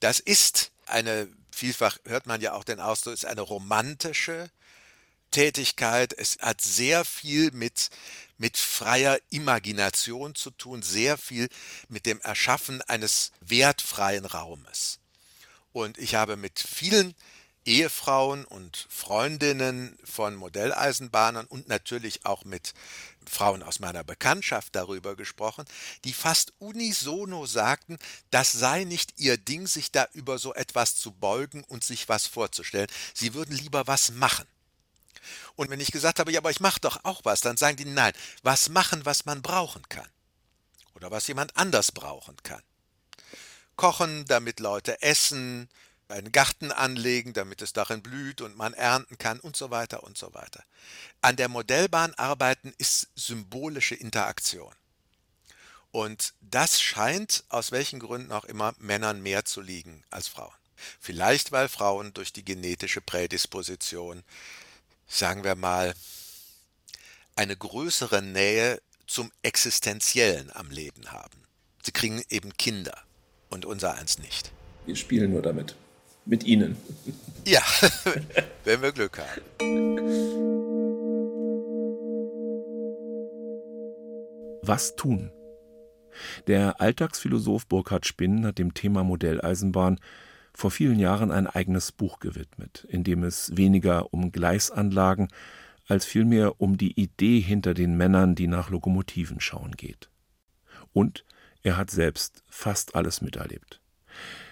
Das 0.00 0.20
ist 0.20 0.72
eine, 0.86 1.28
vielfach 1.50 1.98
hört 2.04 2.26
man 2.26 2.40
ja 2.40 2.52
auch 2.52 2.64
den 2.64 2.80
Ausdruck, 2.80 3.14
ist 3.14 3.24
eine 3.24 3.40
romantische 3.40 4.50
Tätigkeit. 5.30 6.12
Es 6.12 6.38
hat 6.40 6.60
sehr 6.60 7.04
viel 7.04 7.50
mit, 7.52 7.90
mit 8.38 8.56
freier 8.56 9.18
Imagination 9.30 10.34
zu 10.34 10.50
tun, 10.50 10.82
sehr 10.82 11.18
viel 11.18 11.48
mit 11.88 12.06
dem 12.06 12.20
Erschaffen 12.20 12.82
eines 12.82 13.32
wertfreien 13.40 14.24
Raumes. 14.24 14.98
Und 15.72 15.98
ich 15.98 16.14
habe 16.14 16.36
mit 16.36 16.58
vielen 16.58 17.14
Ehefrauen 17.66 18.44
und 18.44 18.86
Freundinnen 18.88 19.98
von 20.04 20.36
Modelleisenbahnern 20.36 21.46
und 21.46 21.68
natürlich 21.68 22.24
auch 22.24 22.44
mit 22.44 22.74
Frauen 23.28 23.64
aus 23.64 23.80
meiner 23.80 24.04
Bekanntschaft 24.04 24.76
darüber 24.76 25.16
gesprochen, 25.16 25.64
die 26.04 26.12
fast 26.12 26.52
unisono 26.60 27.44
sagten, 27.44 27.98
das 28.30 28.52
sei 28.52 28.84
nicht 28.84 29.14
ihr 29.18 29.36
Ding, 29.36 29.66
sich 29.66 29.90
da 29.90 30.06
über 30.12 30.38
so 30.38 30.54
etwas 30.54 30.94
zu 30.94 31.10
beugen 31.10 31.64
und 31.64 31.82
sich 31.82 32.08
was 32.08 32.26
vorzustellen. 32.26 32.88
Sie 33.14 33.34
würden 33.34 33.56
lieber 33.56 33.88
was 33.88 34.12
machen. 34.12 34.46
Und 35.54 35.70
wenn 35.70 35.80
ich 35.80 35.92
gesagt 35.92 36.18
habe, 36.18 36.32
ja, 36.32 36.40
aber 36.40 36.50
ich 36.50 36.60
mache 36.60 36.80
doch 36.80 37.04
auch 37.04 37.20
was, 37.24 37.40
dann 37.40 37.56
sagen 37.56 37.76
die, 37.76 37.84
nein, 37.84 38.12
was 38.42 38.68
machen, 38.68 39.04
was 39.04 39.24
man 39.24 39.42
brauchen 39.42 39.88
kann. 39.88 40.08
Oder 40.94 41.10
was 41.10 41.26
jemand 41.26 41.56
anders 41.56 41.92
brauchen 41.92 42.36
kann. 42.42 42.62
Kochen, 43.76 44.24
damit 44.24 44.60
Leute 44.60 45.02
essen, 45.02 45.68
einen 46.08 46.32
Garten 46.32 46.72
anlegen, 46.72 47.32
damit 47.32 47.62
es 47.62 47.72
darin 47.72 48.02
blüht 48.02 48.40
und 48.40 48.56
man 48.56 48.74
ernten 48.74 49.18
kann 49.18 49.40
und 49.40 49.56
so 49.56 49.70
weiter 49.70 50.02
und 50.02 50.16
so 50.16 50.32
weiter. 50.34 50.64
An 51.20 51.36
der 51.36 51.48
Modellbahn 51.48 52.14
arbeiten 52.14 52.72
ist 52.78 53.08
symbolische 53.14 53.94
Interaktion. 53.94 54.72
Und 55.90 56.34
das 56.40 56.80
scheint 56.80 57.44
aus 57.48 57.72
welchen 57.72 58.00
Gründen 58.00 58.32
auch 58.32 58.44
immer 58.44 58.74
Männern 58.78 59.22
mehr 59.22 59.44
zu 59.44 59.60
liegen 59.60 60.04
als 60.10 60.28
Frauen. 60.28 60.54
Vielleicht 61.00 61.52
weil 61.52 61.68
Frauen 61.68 62.12
durch 62.12 62.32
die 62.32 62.44
genetische 62.44 63.00
Prädisposition, 63.00 64.22
sagen 65.06 65.44
wir 65.44 65.54
mal, 65.54 65.94
eine 67.36 67.56
größere 67.56 68.22
Nähe 68.22 68.80
zum 69.06 69.30
Existenziellen 69.42 70.50
am 70.54 70.70
Leben 70.70 71.12
haben. 71.12 71.42
Sie 71.82 71.92
kriegen 71.92 72.22
eben 72.28 72.56
Kinder 72.56 72.98
und 73.50 73.64
unser 73.64 73.94
eins 73.94 74.18
nicht. 74.18 74.50
Wir 74.86 74.96
spielen 74.96 75.32
nur 75.32 75.42
damit. 75.42 75.76
Mit 76.24 76.44
Ihnen. 76.44 76.76
Ja, 77.48 77.62
wenn 78.64 78.82
wir 78.82 78.90
Glück 78.90 79.20
haben. 79.20 79.40
Was 84.62 84.96
tun? 84.96 85.30
Der 86.48 86.80
Alltagsphilosoph 86.80 87.68
Burkhard 87.68 88.04
Spinn 88.04 88.44
hat 88.44 88.58
dem 88.58 88.74
Thema 88.74 89.04
Modelleisenbahn 89.04 90.00
vor 90.56 90.70
vielen 90.70 90.98
Jahren 90.98 91.30
ein 91.30 91.46
eigenes 91.46 91.92
Buch 91.92 92.18
gewidmet, 92.18 92.86
in 92.88 93.04
dem 93.04 93.24
es 93.24 93.54
weniger 93.56 94.12
um 94.14 94.32
Gleisanlagen 94.32 95.28
als 95.86 96.06
vielmehr 96.06 96.60
um 96.60 96.78
die 96.78 96.98
Idee 96.98 97.40
hinter 97.40 97.74
den 97.74 97.96
Männern, 97.96 98.34
die 98.34 98.46
nach 98.46 98.70
Lokomotiven 98.70 99.38
schauen 99.38 99.72
geht. 99.72 100.08
Und 100.94 101.26
er 101.62 101.76
hat 101.76 101.90
selbst 101.90 102.42
fast 102.48 102.94
alles 102.94 103.20
miterlebt. 103.20 103.82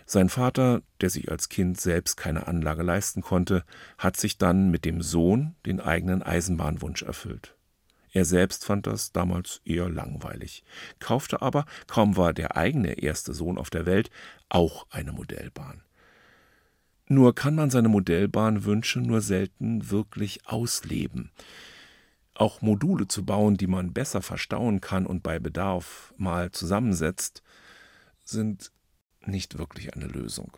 Sein 0.04 0.28
Vater, 0.28 0.82
der 1.00 1.08
sich 1.08 1.30
als 1.30 1.48
Kind 1.48 1.80
selbst 1.80 2.16
keine 2.16 2.46
Anlage 2.48 2.82
leisten 2.82 3.22
konnte, 3.22 3.64
hat 3.96 4.18
sich 4.18 4.36
dann 4.36 4.70
mit 4.70 4.84
dem 4.84 5.00
Sohn 5.00 5.56
den 5.64 5.80
eigenen 5.80 6.22
Eisenbahnwunsch 6.22 7.02
erfüllt. 7.02 7.56
Er 8.12 8.26
selbst 8.26 8.66
fand 8.66 8.86
das 8.86 9.12
damals 9.12 9.62
eher 9.64 9.88
langweilig, 9.88 10.64
kaufte 10.98 11.40
aber, 11.40 11.64
kaum 11.86 12.18
war 12.18 12.34
der 12.34 12.56
eigene 12.56 12.98
erste 12.98 13.32
Sohn 13.32 13.56
auf 13.56 13.70
der 13.70 13.86
Welt, 13.86 14.10
auch 14.50 14.86
eine 14.90 15.12
Modellbahn. 15.12 15.83
Nur 17.06 17.34
kann 17.34 17.54
man 17.54 17.70
seine 17.70 17.88
Modellbahnwünsche 17.88 19.00
nur 19.00 19.20
selten 19.20 19.90
wirklich 19.90 20.46
ausleben. 20.46 21.30
Auch 22.34 22.62
Module 22.62 23.06
zu 23.06 23.24
bauen, 23.24 23.56
die 23.56 23.66
man 23.66 23.92
besser 23.92 24.22
verstauen 24.22 24.80
kann 24.80 25.06
und 25.06 25.22
bei 25.22 25.38
Bedarf 25.38 26.12
mal 26.16 26.50
zusammensetzt, 26.50 27.42
sind 28.24 28.72
nicht 29.20 29.58
wirklich 29.58 29.94
eine 29.94 30.06
Lösung. 30.06 30.56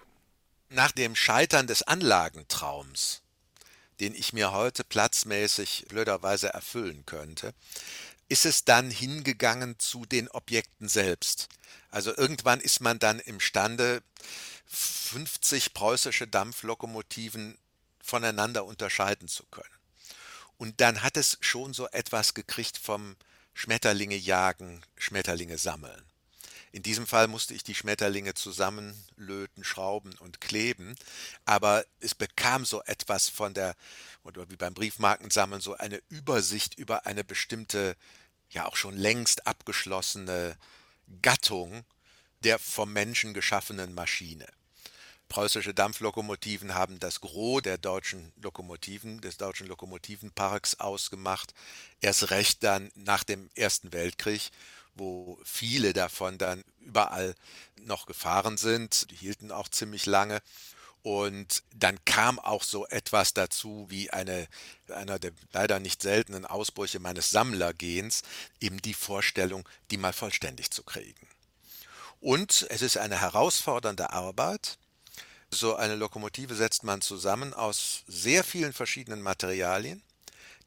Nach 0.70 0.92
dem 0.92 1.14
Scheitern 1.14 1.66
des 1.66 1.82
Anlagentraums, 1.82 3.22
den 4.00 4.14
ich 4.14 4.32
mir 4.32 4.52
heute 4.52 4.84
platzmäßig 4.84 5.86
blöderweise 5.88 6.48
erfüllen 6.52 7.04
könnte, 7.06 7.52
ist 8.28 8.46
es 8.46 8.64
dann 8.64 8.90
hingegangen 8.90 9.78
zu 9.78 10.04
den 10.04 10.28
Objekten 10.28 10.88
selbst. 10.88 11.48
Also 11.90 12.16
irgendwann 12.16 12.60
ist 12.60 12.80
man 12.80 12.98
dann 12.98 13.20
imstande, 13.20 14.02
50 14.66 15.74
preußische 15.74 16.26
Dampflokomotiven 16.26 17.58
voneinander 18.02 18.64
unterscheiden 18.64 19.28
zu 19.28 19.44
können. 19.46 19.68
Und 20.58 20.80
dann 20.80 21.02
hat 21.02 21.16
es 21.16 21.38
schon 21.40 21.74
so 21.74 21.88
etwas 21.88 22.34
gekriegt 22.34 22.78
vom 22.78 23.16
Schmetterlinge 23.54 24.16
jagen, 24.16 24.82
Schmetterlinge 24.96 25.58
sammeln. 25.58 26.02
In 26.72 26.82
diesem 26.82 27.06
Fall 27.06 27.26
musste 27.26 27.54
ich 27.54 27.64
die 27.64 27.74
Schmetterlinge 27.74 28.34
zusammenlöten, 28.34 29.64
schrauben 29.64 30.14
und 30.18 30.42
kleben, 30.42 30.94
aber 31.46 31.86
es 32.00 32.14
bekam 32.14 32.66
so 32.66 32.82
etwas 32.82 33.28
von 33.30 33.54
der, 33.54 33.74
oder 34.24 34.50
wie 34.50 34.56
beim 34.56 34.74
Briefmarkensammeln, 34.74 35.62
so 35.62 35.74
eine 35.74 36.02
Übersicht 36.10 36.78
über 36.78 37.06
eine 37.06 37.24
bestimmte, 37.24 37.96
ja 38.50 38.66
auch 38.66 38.76
schon 38.76 38.96
längst 38.96 39.46
abgeschlossene 39.46 40.58
Gattung 41.22 41.84
der 42.44 42.58
vom 42.58 42.92
Menschen 42.92 43.32
geschaffenen 43.32 43.94
Maschine. 43.94 44.46
Preußische 45.28 45.74
Dampflokomotiven 45.74 46.74
haben 46.74 47.00
das 47.00 47.20
Gros 47.20 47.62
der 47.62 47.78
deutschen 47.78 48.32
Lokomotiven, 48.40 49.20
des 49.20 49.36
deutschen 49.36 49.66
Lokomotivenparks 49.66 50.78
ausgemacht. 50.80 51.52
Erst 52.00 52.30
recht 52.30 52.62
dann 52.62 52.90
nach 52.94 53.24
dem 53.24 53.50
Ersten 53.54 53.92
Weltkrieg, 53.92 54.50
wo 54.94 55.38
viele 55.44 55.92
davon 55.92 56.38
dann 56.38 56.64
überall 56.80 57.34
noch 57.82 58.06
gefahren 58.06 58.56
sind. 58.56 59.10
Die 59.10 59.16
hielten 59.16 59.50
auch 59.50 59.68
ziemlich 59.68 60.06
lange. 60.06 60.40
Und 61.02 61.62
dann 61.72 62.04
kam 62.04 62.40
auch 62.40 62.64
so 62.64 62.86
etwas 62.88 63.32
dazu 63.32 63.86
wie 63.88 64.10
eine, 64.10 64.48
einer 64.88 65.18
der 65.20 65.32
leider 65.52 65.78
nicht 65.78 66.02
seltenen 66.02 66.44
Ausbrüche 66.44 66.98
meines 66.98 67.30
Sammlergehens, 67.30 68.22
eben 68.60 68.82
die 68.82 68.94
Vorstellung, 68.94 69.68
die 69.90 69.98
mal 69.98 70.12
vollständig 70.12 70.72
zu 70.72 70.82
kriegen. 70.82 71.28
Und 72.20 72.66
es 72.70 72.82
ist 72.82 72.98
eine 72.98 73.20
herausfordernde 73.20 74.10
Arbeit. 74.10 74.78
So 75.56 75.74
eine 75.74 75.96
Lokomotive 75.96 76.54
setzt 76.54 76.84
man 76.84 77.00
zusammen 77.00 77.54
aus 77.54 78.02
sehr 78.06 78.44
vielen 78.44 78.74
verschiedenen 78.74 79.22
Materialien, 79.22 80.02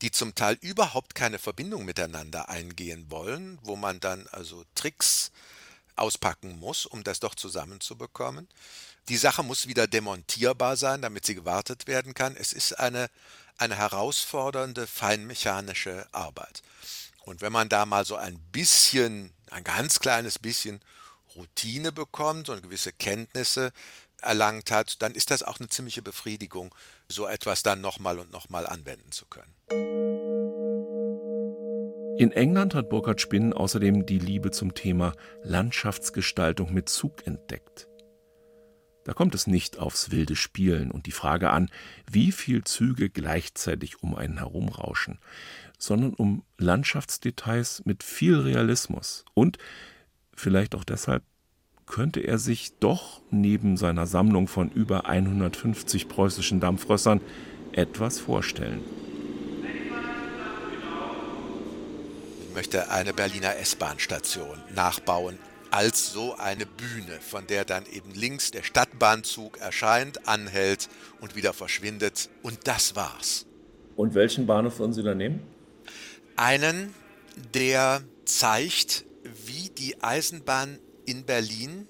die 0.02 0.10
zum 0.10 0.34
Teil 0.34 0.58
überhaupt 0.62 1.14
keine 1.14 1.38
Verbindung 1.38 1.86
miteinander 1.86 2.50
eingehen 2.50 3.06
wollen, 3.12 3.60
wo 3.62 3.76
man 3.76 4.00
dann 4.00 4.26
also 4.32 4.64
Tricks 4.74 5.30
auspacken 5.96 6.58
muss, 6.58 6.88
um 6.88 7.04
das 7.04 7.20
doch 7.20 7.36
zusammenzubekommen. 7.36 8.48
Die 9.10 9.18
Sache 9.18 9.44
muss 9.44 9.68
wieder 9.68 9.86
demontierbar 9.86 10.76
sein, 10.76 11.04
damit 11.04 11.24
sie 11.24 11.36
gewartet 11.36 11.86
werden 11.86 12.16
kann. 12.16 12.36
Es 12.36 12.52
ist 12.52 12.74
eine, 12.80 13.12
eine 13.58 13.76
herausfordernde 13.76 14.88
feinmechanische 14.88 16.08
Arbeit. 16.12 16.64
Und 17.26 17.42
wenn 17.42 17.54
man 17.54 17.70
da 17.70 17.86
mal 17.86 18.06
so 18.06 18.16
ein 18.16 18.40
bisschen, 18.52 19.34
ein 19.52 19.64
ganz 19.64 20.00
kleines 20.00 20.40
bisschen 20.40 20.82
Routine 21.36 21.92
bekommt 21.92 22.50
und 22.50 22.64
gewisse 22.64 22.92
Kenntnisse 22.92 23.72
erlangt 24.22 24.72
hat, 24.72 25.02
dann 25.02 25.14
ist 25.14 25.32
das 25.32 25.44
auch 25.44 25.60
eine 25.60 25.70
ziemliche 25.70 26.02
Befriedigung, 26.02 26.74
so 27.08 27.28
etwas 27.28 27.64
dann 27.64 27.82
nochmal 27.82 28.20
und 28.20 28.32
nochmal 28.32 28.68
anwenden 28.68 29.12
zu 29.12 29.26
können. 29.26 29.54
In 32.18 32.32
England 32.32 32.76
hat 32.76 32.90
Burkhard 32.90 33.22
Spinn 33.22 33.54
außerdem 33.54 34.06
die 34.06 34.20
Liebe 34.20 34.52
zum 34.52 34.74
Thema 34.74 35.14
Landschaftsgestaltung 35.44 36.74
mit 36.74 36.90
Zug 36.90 37.26
entdeckt. 37.26 37.88
Da 39.06 39.14
kommt 39.14 39.34
es 39.34 39.48
nicht 39.48 39.80
aufs 39.80 40.12
wilde 40.12 40.36
Spielen 40.36 40.92
und 40.92 41.06
die 41.06 41.12
Frage 41.12 41.50
an, 41.50 41.70
wie 42.12 42.32
viel 42.32 42.66
Züge 42.66 43.10
gleichzeitig 43.10 44.04
um 44.04 44.16
einen 44.16 44.38
herumrauschen, 44.38 45.20
sondern 45.78 46.14
um 46.14 46.44
Landschaftsdetails 46.58 47.84
mit 47.86 48.04
viel 48.04 48.38
Realismus 48.38 49.24
und 49.34 49.58
Vielleicht 50.40 50.74
auch 50.74 50.86
deshalb 50.86 51.24
könnte 51.90 52.22
er 52.22 52.38
sich 52.38 52.72
doch 52.80 53.20
neben 53.32 53.76
seiner 53.76 54.08
Sammlung 54.08 54.48
von 54.48 54.70
über 54.72 55.08
150 55.08 56.08
preußischen 56.08 56.60
Dampfrössern 56.62 57.20
etwas 57.74 58.20
vorstellen. 58.20 58.82
Ich 62.48 62.56
möchte 62.56 62.90
eine 62.92 63.14
Berliner 63.14 63.58
S-Bahn-Station 63.58 64.58
nachbauen 64.74 65.38
als 65.72 66.12
so 66.12 66.36
eine 66.36 66.66
Bühne, 66.66 67.20
von 67.22 67.46
der 67.48 67.64
dann 67.64 67.86
eben 67.92 68.12
links 68.14 68.52
der 68.52 68.64
Stadtbahnzug 68.64 69.60
erscheint, 69.60 70.28
anhält 70.28 70.90
und 71.22 71.36
wieder 71.36 71.54
verschwindet. 71.54 72.30
Und 72.42 72.68
das 72.68 72.96
war's. 72.96 73.46
Und 73.96 74.16
welchen 74.16 74.48
Bahnhof 74.48 74.80
würden 74.80 74.94
Sie 74.94 75.04
da 75.04 75.14
nehmen? 75.14 75.42
Einen, 76.36 76.94
der 77.54 78.02
zeigt, 78.26 79.06
wie 79.46 79.70
die 79.70 80.02
Eisenbahn 80.02 80.80
in 81.10 81.26
Berlin 81.26 81.88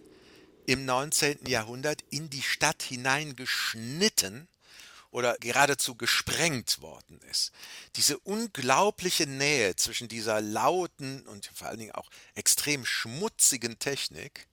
im 0.65 0.86
19. 0.86 1.47
Jahrhundert 1.47 2.03
in 2.10 2.29
die 2.29 2.41
Stadt 2.41 2.84
hineingeschnitten 2.84 4.47
oder 5.12 5.36
geradezu 5.39 5.95
gesprengt 5.95 6.82
worden 6.82 7.19
ist. 7.29 7.51
Diese 7.95 8.19
unglaubliche 8.19 9.25
Nähe 9.25 9.75
zwischen 9.75 10.08
dieser 10.08 10.41
lauten 10.41 11.25
und 11.27 11.47
vor 11.53 11.67
allen 11.67 11.79
Dingen 11.79 11.95
auch 11.95 12.10
extrem 12.36 12.86
schmutzigen 12.86 13.79
Technik 13.79 14.47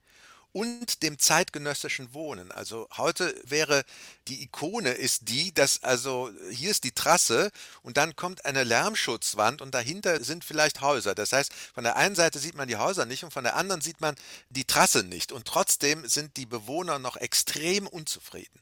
und 0.57 1.03
dem 1.03 1.19
zeitgenössischen 1.19 2.15
Wohnen. 2.15 2.51
Also 2.51 2.89
heute 2.97 3.35
wäre 3.45 3.85
die 4.27 4.43
Ikone 4.43 4.93
ist 4.93 5.29
die, 5.29 5.53
dass 5.53 5.83
also 5.83 6.31
hier 6.51 6.71
ist 6.71 6.85
die 6.85 6.93
Trasse 6.93 7.51
und 7.83 7.99
dann 7.99 8.17
kommt 8.17 8.47
eine 8.47 8.65
Lärmschutzwand 8.65 9.61
und 9.61 9.75
dahinter 9.75 10.25
sind 10.25 10.47
vielleicht 10.47 10.81
Häuser. 10.81 11.15
Das 11.15 11.35
heißt, 11.35 11.53
von 11.75 11.85
der 11.85 11.97
einen 11.97 12.15
Seite 12.15 12.39
sieht 12.39 12.55
man 12.55 12.69
die 12.69 12.77
Häuser 12.77 13.05
nicht 13.05 13.23
und 13.23 13.35
von 13.35 13.45
der 13.45 13.55
anderen 13.55 13.83
sieht 13.83 14.01
man 14.01 14.15
die 14.49 14.65
Trasse 14.65 15.03
nicht. 15.03 15.31
Und 15.31 15.45
trotzdem 15.47 16.09
sind 16.09 16.39
die 16.39 16.47
Bewohner 16.47 16.99
noch 16.99 17.19
extrem 17.19 17.87
unzufrieden. 17.87 18.59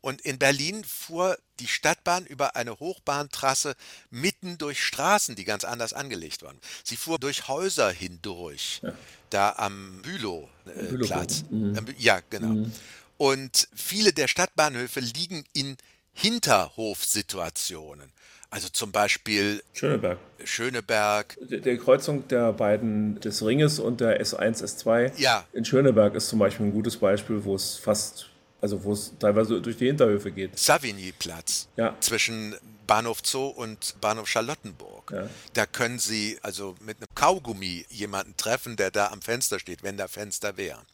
Und 0.00 0.22
in 0.22 0.38
Berlin 0.38 0.82
fuhr 0.82 1.38
die 1.60 1.68
Stadtbahn 1.68 2.24
über 2.24 2.56
eine 2.56 2.78
Hochbahntrasse 2.78 3.74
mitten 4.08 4.56
durch 4.56 4.82
Straßen, 4.82 5.34
die 5.34 5.44
ganz 5.44 5.64
anders 5.64 5.92
angelegt 5.92 6.42
waren. 6.42 6.58
Sie 6.84 6.96
fuhr 6.96 7.18
durch 7.18 7.48
Häuser 7.48 7.90
hindurch, 7.90 8.80
ja. 8.82 8.94
Da 9.30 9.54
am 9.56 10.02
Bülowplatz. 10.02 11.44
Äh, 11.50 11.54
mhm. 11.54 11.86
Ja, 11.98 12.20
genau. 12.30 12.48
Mhm. 12.48 12.72
Und 13.16 13.68
viele 13.74 14.12
der 14.12 14.28
Stadtbahnhöfe 14.28 15.00
liegen 15.00 15.44
in 15.52 15.76
Hinterhofsituationen. 16.12 18.12
Also 18.50 18.68
zum 18.70 18.92
Beispiel 18.92 19.62
Schöneberg. 19.74 20.18
Schöneberg. 20.42 21.36
Der, 21.50 21.58
der, 21.58 21.76
Kreuzung 21.76 22.26
der 22.28 22.54
beiden 22.54 23.20
des 23.20 23.44
Ringes 23.44 23.78
und 23.78 24.00
der 24.00 24.22
S1, 24.22 24.64
S2 24.64 25.12
ja. 25.18 25.44
in 25.52 25.66
Schöneberg 25.66 26.14
ist 26.14 26.28
zum 26.28 26.38
Beispiel 26.38 26.66
ein 26.66 26.72
gutes 26.72 26.96
Beispiel, 26.96 27.44
wo 27.44 27.54
es 27.54 27.76
fast 27.76 28.30
Also 28.60 28.82
wo 28.82 28.92
es 28.92 29.12
teilweise 29.18 29.60
durch 29.60 29.76
die 29.76 29.86
Hinterhöfe 29.86 30.32
geht. 30.32 30.58
Savigny-Platz. 30.58 31.68
Ja. 31.76 31.96
Zwischen 32.00 32.56
Bahnhof 32.86 33.18
Zoo 33.22 33.46
und 33.46 33.94
Bahnhof 34.00 34.28
Charlottenburg. 34.28 35.12
Ja. 35.12 35.30
Da 35.52 35.66
können 35.66 35.98
Sie 35.98 36.38
also 36.42 36.74
mit 36.80 36.96
einem 36.96 37.14
Kaugummi 37.14 37.86
jemanden 37.90 38.36
treffen, 38.36 38.76
der 38.76 38.90
da 38.90 39.08
am 39.08 39.22
Fenster 39.22 39.60
steht, 39.60 39.82
wenn 39.82 39.96
da 39.96 40.08
Fenster 40.08 40.56
wären. 40.56 40.84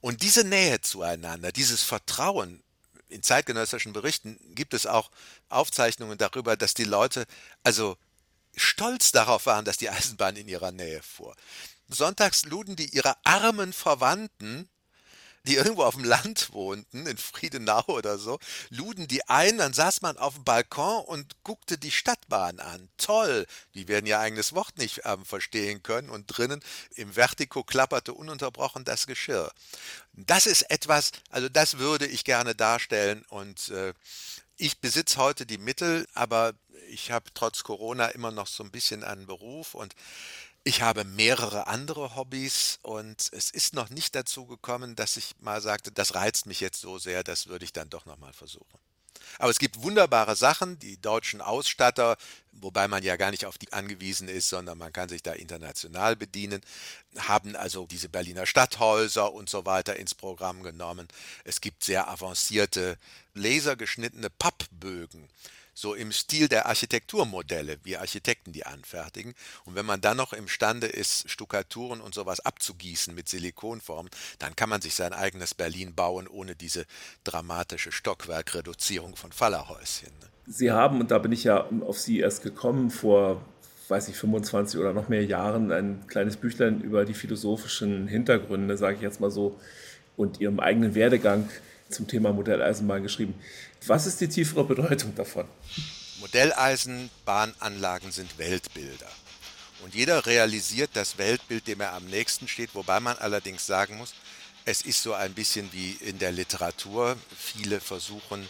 Und 0.00 0.22
diese 0.22 0.44
Nähe 0.44 0.80
zueinander, 0.80 1.52
dieses 1.52 1.82
Vertrauen, 1.82 2.62
in 3.08 3.22
zeitgenössischen 3.22 3.92
Berichten 3.92 4.38
gibt 4.54 4.72
es 4.72 4.86
auch 4.86 5.10
Aufzeichnungen 5.50 6.16
darüber, 6.16 6.56
dass 6.56 6.72
die 6.72 6.84
Leute 6.84 7.26
also 7.62 7.98
stolz 8.56 9.12
darauf 9.12 9.46
waren, 9.46 9.64
dass 9.64 9.76
die 9.76 9.90
Eisenbahn 9.90 10.36
in 10.36 10.48
ihrer 10.48 10.72
Nähe 10.72 11.02
fuhr. 11.02 11.36
Sonntags 11.88 12.46
luden 12.46 12.74
die 12.74 12.88
ihre 12.94 13.14
armen 13.24 13.72
Verwandten 13.72 14.68
die 15.44 15.56
irgendwo 15.56 15.82
auf 15.82 15.94
dem 15.94 16.04
Land 16.04 16.52
wohnten, 16.52 17.06
in 17.06 17.16
Friedenau 17.16 17.84
oder 17.88 18.18
so, 18.18 18.38
luden 18.70 19.08
die 19.08 19.28
ein, 19.28 19.58
dann 19.58 19.72
saß 19.72 20.02
man 20.02 20.16
auf 20.16 20.34
dem 20.34 20.44
Balkon 20.44 21.04
und 21.04 21.42
guckte 21.42 21.78
die 21.78 21.90
Stadtbahn 21.90 22.60
an. 22.60 22.88
Toll! 22.96 23.46
Die 23.74 23.88
werden 23.88 24.06
ihr 24.06 24.20
eigenes 24.20 24.54
Wort 24.54 24.78
nicht 24.78 25.02
ähm, 25.04 25.24
verstehen 25.24 25.82
können 25.82 26.10
und 26.10 26.26
drinnen 26.26 26.60
im 26.94 27.14
Vertigo 27.14 27.64
klapperte 27.64 28.14
ununterbrochen 28.14 28.84
das 28.84 29.06
Geschirr. 29.06 29.52
Das 30.12 30.46
ist 30.46 30.62
etwas, 30.70 31.12
also 31.30 31.48
das 31.48 31.78
würde 31.78 32.06
ich 32.06 32.24
gerne 32.24 32.54
darstellen 32.54 33.24
und 33.28 33.70
äh, 33.70 33.94
ich 34.56 34.78
besitze 34.78 35.16
heute 35.16 35.46
die 35.46 35.58
Mittel, 35.58 36.06
aber 36.14 36.54
ich 36.88 37.10
habe 37.10 37.30
trotz 37.34 37.64
Corona 37.64 38.08
immer 38.08 38.30
noch 38.30 38.46
so 38.46 38.62
ein 38.62 38.70
bisschen 38.70 39.02
einen 39.02 39.26
Beruf 39.26 39.74
und 39.74 39.94
ich 40.64 40.82
habe 40.82 41.04
mehrere 41.04 41.66
andere 41.66 42.14
Hobbys 42.14 42.78
und 42.82 43.28
es 43.32 43.50
ist 43.50 43.74
noch 43.74 43.90
nicht 43.90 44.14
dazu 44.14 44.46
gekommen, 44.46 44.94
dass 44.94 45.16
ich 45.16 45.34
mal 45.40 45.60
sagte, 45.60 45.90
das 45.90 46.14
reizt 46.14 46.46
mich 46.46 46.60
jetzt 46.60 46.80
so 46.80 46.98
sehr, 46.98 47.24
das 47.24 47.48
würde 47.48 47.64
ich 47.64 47.72
dann 47.72 47.90
doch 47.90 48.06
noch 48.06 48.18
mal 48.18 48.32
versuchen. 48.32 48.78
Aber 49.38 49.50
es 49.50 49.58
gibt 49.58 49.82
wunderbare 49.82 50.36
Sachen, 50.36 50.78
die 50.78 51.00
deutschen 51.00 51.40
Ausstatter, 51.40 52.16
wobei 52.52 52.86
man 52.86 53.02
ja 53.02 53.16
gar 53.16 53.30
nicht 53.30 53.46
auf 53.46 53.58
die 53.58 53.72
angewiesen 53.72 54.28
ist, 54.28 54.48
sondern 54.48 54.78
man 54.78 54.92
kann 54.92 55.08
sich 55.08 55.22
da 55.22 55.32
international 55.32 56.16
bedienen, 56.16 56.60
haben 57.18 57.56
also 57.56 57.86
diese 57.86 58.08
Berliner 58.08 58.46
Stadthäuser 58.46 59.32
und 59.32 59.48
so 59.48 59.64
weiter 59.64 59.96
ins 59.96 60.14
Programm 60.14 60.62
genommen. 60.62 61.08
Es 61.44 61.60
gibt 61.60 61.84
sehr 61.84 62.08
avancierte 62.08 62.98
lasergeschnittene 63.34 64.30
Pappbögen 64.30 65.28
so 65.82 65.94
im 65.94 66.12
Stil 66.12 66.48
der 66.48 66.66
Architekturmodelle, 66.66 67.76
wie 67.82 67.96
Architekten 67.96 68.52
die 68.52 68.64
anfertigen. 68.64 69.34
Und 69.64 69.74
wenn 69.74 69.84
man 69.84 70.00
dann 70.00 70.16
noch 70.16 70.32
imstande 70.32 70.86
ist, 70.86 71.28
Stuckaturen 71.28 72.00
und 72.00 72.14
sowas 72.14 72.38
abzugießen 72.38 73.12
mit 73.14 73.28
Silikonformen, 73.28 74.10
dann 74.38 74.54
kann 74.54 74.68
man 74.68 74.80
sich 74.80 74.94
sein 74.94 75.12
eigenes 75.12 75.54
Berlin 75.54 75.94
bauen, 75.94 76.28
ohne 76.28 76.54
diese 76.54 76.86
dramatische 77.24 77.90
Stockwerkreduzierung 77.90 79.16
von 79.16 79.32
Fallerhäuschen. 79.32 80.12
Ne? 80.20 80.28
Sie 80.46 80.70
haben, 80.70 81.00
und 81.00 81.10
da 81.10 81.18
bin 81.18 81.32
ich 81.32 81.44
ja 81.44 81.66
auf 81.80 81.98
Sie 81.98 82.20
erst 82.20 82.44
gekommen, 82.44 82.90
vor, 82.90 83.42
weiß 83.88 84.08
ich, 84.08 84.16
25 84.16 84.78
oder 84.78 84.92
noch 84.92 85.08
mehr 85.08 85.24
Jahren, 85.24 85.72
ein 85.72 86.06
kleines 86.06 86.36
Büchlein 86.36 86.80
über 86.80 87.04
die 87.04 87.14
philosophischen 87.14 88.06
Hintergründe, 88.06 88.76
sage 88.76 88.96
ich 88.96 89.02
jetzt 89.02 89.20
mal 89.20 89.32
so, 89.32 89.58
und 90.16 90.40
Ihrem 90.40 90.60
eigenen 90.60 90.94
Werdegang 90.94 91.48
zum 91.88 92.06
Thema 92.06 92.32
Modelleisenbahn 92.32 93.02
geschrieben. 93.02 93.34
Was 93.86 94.06
ist 94.06 94.20
die 94.20 94.28
tiefere 94.28 94.64
Bedeutung 94.64 95.14
davon? 95.14 95.48
Modelleisenbahnanlagen 96.20 98.12
sind 98.12 98.38
Weltbilder. 98.38 99.10
Und 99.82 99.94
jeder 99.94 100.24
realisiert 100.24 100.90
das 100.94 101.18
Weltbild, 101.18 101.66
dem 101.66 101.80
er 101.80 101.92
am 101.92 102.04
nächsten 102.04 102.46
steht, 102.46 102.74
wobei 102.74 103.00
man 103.00 103.18
allerdings 103.18 103.66
sagen 103.66 103.96
muss, 103.96 104.14
es 104.64 104.82
ist 104.82 105.02
so 105.02 105.14
ein 105.14 105.34
bisschen 105.34 105.72
wie 105.72 105.92
in 106.00 106.20
der 106.20 106.30
Literatur. 106.30 107.16
Viele 107.36 107.80
versuchen, 107.80 108.48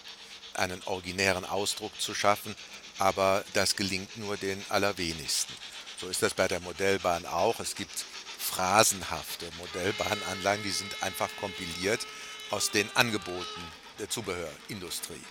einen 0.52 0.82
originären 0.84 1.46
Ausdruck 1.46 1.98
zu 1.98 2.14
schaffen, 2.14 2.54
aber 2.98 3.42
das 3.54 3.74
gelingt 3.74 4.18
nur 4.18 4.36
den 4.36 4.62
allerwenigsten. 4.68 5.54
So 5.98 6.08
ist 6.08 6.22
das 6.22 6.34
bei 6.34 6.46
der 6.46 6.60
Modellbahn 6.60 7.24
auch. 7.24 7.58
Es 7.60 7.74
gibt 7.74 8.04
phrasenhafte 8.38 9.46
Modellbahnanlagen, 9.56 10.62
die 10.62 10.70
sind 10.70 11.02
einfach 11.02 11.30
kompiliert 11.40 12.06
aus 12.50 12.70
den 12.70 12.94
Angeboten 12.94 13.62
der 14.02 14.10
Zubehörindustrie. 14.10 15.22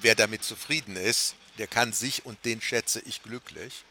Wer 0.00 0.14
damit 0.14 0.44
zufrieden 0.44 0.96
ist, 0.96 1.34
der 1.58 1.66
kann 1.66 1.92
sich 1.92 2.24
und 2.24 2.42
den 2.44 2.62
schätze 2.62 3.00
ich 3.00 3.22
glücklich. 3.22 3.84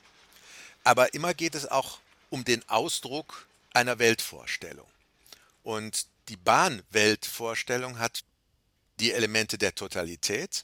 Aber 0.84 1.14
immer 1.14 1.34
geht 1.34 1.54
es 1.54 1.68
auch 1.68 2.00
um 2.30 2.46
den 2.46 2.68
Ausdruck 2.70 3.48
einer 3.74 4.00
Weltvorstellung. 4.00 4.88
Und 5.64 6.08
die 6.30 6.38
Bahnweltvorstellung 6.38 8.00
hat 8.00 8.24
die 9.00 9.12
Elemente 9.12 9.58
der 9.58 9.76
Totalität. 9.76 10.64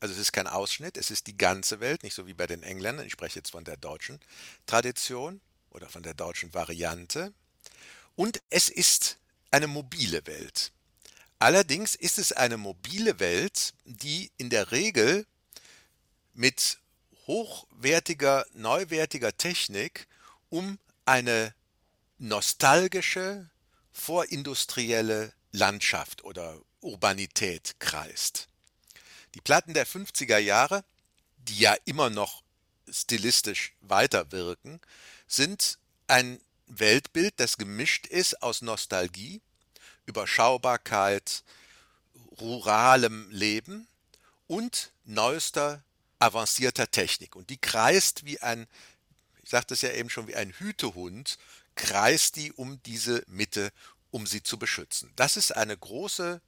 Also 0.00 0.14
es 0.14 0.20
ist 0.20 0.32
kein 0.32 0.46
Ausschnitt, 0.46 0.96
es 0.96 1.10
ist 1.10 1.26
die 1.26 1.36
ganze 1.36 1.80
Welt, 1.80 2.02
nicht 2.02 2.14
so 2.14 2.26
wie 2.26 2.34
bei 2.34 2.46
den 2.46 2.62
Engländern. 2.62 3.06
Ich 3.06 3.12
spreche 3.12 3.38
jetzt 3.38 3.50
von 3.50 3.64
der 3.64 3.76
deutschen 3.76 4.20
Tradition 4.66 5.40
oder 5.70 5.88
von 5.88 6.02
der 6.02 6.14
deutschen 6.14 6.54
Variante. 6.54 7.34
Und 8.16 8.40
es 8.48 8.70
ist 8.70 9.18
eine 9.50 9.66
mobile 9.66 10.26
Welt. 10.26 10.72
Allerdings 11.38 11.94
ist 11.94 12.18
es 12.18 12.32
eine 12.32 12.56
mobile 12.56 13.20
Welt, 13.20 13.74
die 13.84 14.30
in 14.38 14.50
der 14.50 14.72
Regel 14.72 15.26
mit 16.34 16.78
hochwertiger, 17.26 18.44
neuwertiger 18.54 19.36
Technik 19.36 20.08
um 20.48 20.78
eine 21.04 21.54
nostalgische, 22.18 23.48
vorindustrielle 23.92 25.32
Landschaft 25.52 26.24
oder 26.24 26.60
Urbanität 26.80 27.76
kreist. 27.78 28.48
Die 29.34 29.40
Platten 29.40 29.74
der 29.74 29.86
50er 29.86 30.38
Jahre, 30.38 30.84
die 31.36 31.58
ja 31.58 31.76
immer 31.84 32.10
noch 32.10 32.42
stilistisch 32.90 33.74
weiterwirken, 33.80 34.80
sind 35.26 35.78
ein 36.06 36.40
Weltbild, 36.66 37.34
das 37.38 37.58
gemischt 37.58 38.06
ist 38.06 38.42
aus 38.42 38.62
Nostalgie, 38.62 39.40
Überschaubarkeit, 40.08 41.44
ruralem 42.40 43.28
Leben 43.30 43.86
und 44.46 44.90
neuester, 45.04 45.82
avancierter 46.18 46.90
Technik. 46.90 47.36
Und 47.36 47.50
die 47.50 47.58
kreist 47.58 48.24
wie 48.24 48.40
ein, 48.40 48.66
ich 49.42 49.50
sagte 49.50 49.74
es 49.74 49.82
ja 49.82 49.92
eben 49.92 50.08
schon, 50.08 50.26
wie 50.26 50.34
ein 50.34 50.50
Hütehund, 50.50 51.38
kreist 51.74 52.36
die 52.36 52.52
um 52.52 52.82
diese 52.84 53.22
Mitte, 53.26 53.70
um 54.10 54.26
sie 54.26 54.42
zu 54.42 54.58
beschützen. 54.58 55.12
Das 55.14 55.36
ist 55.36 55.54
eine 55.54 55.76
große, 55.76 56.40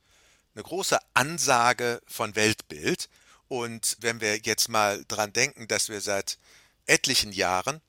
eine 0.55 0.65
große 0.65 0.99
Ansage 1.13 2.01
von 2.09 2.35
Weltbild. 2.35 3.11
Und 3.49 3.99
wenn 4.01 4.23
wir 4.23 4.39
jetzt 4.39 4.69
mal 4.71 5.05
dran 5.07 5.35
denken, 5.35 5.69
dass 5.69 5.91
wir 5.91 6.01
seit 6.01 6.39
etlichen 6.87 7.33
Jahren 7.33 7.83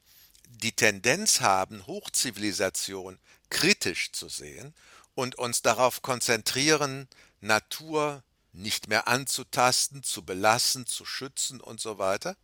die 0.50 0.74
Tendenz 0.74 1.40
haben, 1.40 1.88
Hochzivilisation 1.88 3.20
kritisch 3.50 4.12
zu 4.12 4.28
sehen 4.28 4.74
und 5.22 5.36
uns 5.36 5.62
darauf 5.62 6.02
konzentrieren, 6.02 7.08
Natur 7.42 8.24
nicht 8.54 8.88
mehr 8.88 9.08
anzutasten, 9.08 10.02
zu 10.02 10.26
belassen, 10.26 10.88
zu 10.88 11.06
schützen 11.06 11.62
und 11.62 11.80
so 11.80 12.00
weiter, 12.00 12.36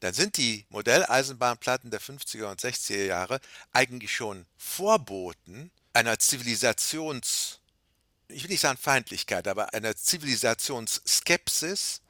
dann 0.00 0.14
sind 0.14 0.36
die 0.36 0.66
Modelleisenbahnplatten 0.70 1.92
der 1.92 2.00
50er 2.00 2.50
und 2.50 2.60
60er 2.60 3.04
Jahre 3.04 3.40
eigentlich 3.72 4.12
schon 4.12 4.46
Vorboten 4.56 5.70
einer 5.92 6.18
Zivilisations, 6.18 7.60
ich 8.26 8.42
will 8.42 8.50
nicht 8.50 8.62
sagen 8.62 8.78
Feindlichkeit, 8.78 9.46
aber 9.46 9.72
einer 9.72 9.94
Zivilisationsskepsis 9.94 12.00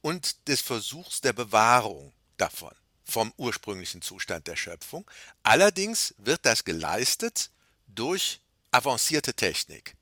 und 0.00 0.48
des 0.48 0.62
Versuchs 0.62 1.20
der 1.20 1.34
Bewahrung 1.34 2.14
davon, 2.38 2.72
vom 3.04 3.30
ursprünglichen 3.36 4.00
Zustand 4.00 4.46
der 4.46 4.56
Schöpfung. 4.56 5.04
Allerdings 5.42 6.14
wird 6.16 6.46
das 6.46 6.64
geleistet 6.64 7.50
durch 7.88 8.39
avancierte 8.70 9.34
Technik. 9.34 9.94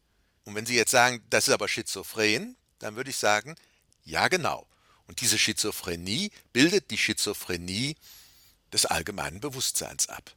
Und 0.44 0.54
wenn 0.54 0.66
Sie 0.66 0.76
jetzt 0.76 0.90
sagen, 0.90 1.22
das 1.30 1.48
ist 1.48 1.54
aber 1.54 1.68
schizophren, 1.68 2.56
dann 2.78 2.96
würde 2.96 3.10
ich 3.10 3.16
sagen, 3.16 3.54
ja 4.04 4.28
genau. 4.28 4.66
Und 5.06 5.20
diese 5.20 5.38
Schizophrenie 5.38 6.30
bildet 6.52 6.90
die 6.90 6.98
Schizophrenie 6.98 7.96
des 8.72 8.86
allgemeinen 8.86 9.40
Bewusstseins 9.40 10.08
ab. 10.08 10.34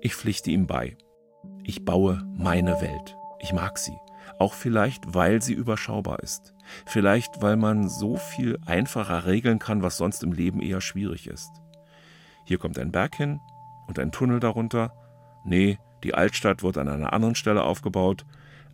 Ich 0.00 0.14
pflichte 0.14 0.50
ihm 0.50 0.66
bei. 0.66 0.96
Ich 1.64 1.84
baue 1.84 2.22
meine 2.36 2.80
Welt. 2.80 3.16
Ich 3.40 3.52
mag 3.52 3.78
sie. 3.78 3.96
Auch 4.38 4.54
vielleicht, 4.54 5.14
weil 5.14 5.42
sie 5.42 5.54
überschaubar 5.54 6.20
ist. 6.20 6.54
Vielleicht, 6.86 7.40
weil 7.40 7.56
man 7.56 7.88
so 7.88 8.16
viel 8.16 8.58
einfacher 8.66 9.26
regeln 9.26 9.58
kann, 9.58 9.82
was 9.82 9.96
sonst 9.96 10.22
im 10.22 10.32
Leben 10.32 10.60
eher 10.60 10.80
schwierig 10.80 11.26
ist. 11.26 11.50
Hier 12.44 12.58
kommt 12.58 12.78
ein 12.78 12.92
Berg 12.92 13.16
hin, 13.16 13.40
und 13.88 13.98
ein 13.98 14.12
Tunnel 14.12 14.38
darunter? 14.38 14.92
Nee, 15.44 15.78
die 16.04 16.14
Altstadt 16.14 16.62
wird 16.62 16.78
an 16.78 16.88
einer 16.88 17.12
anderen 17.12 17.34
Stelle 17.34 17.64
aufgebaut. 17.64 18.24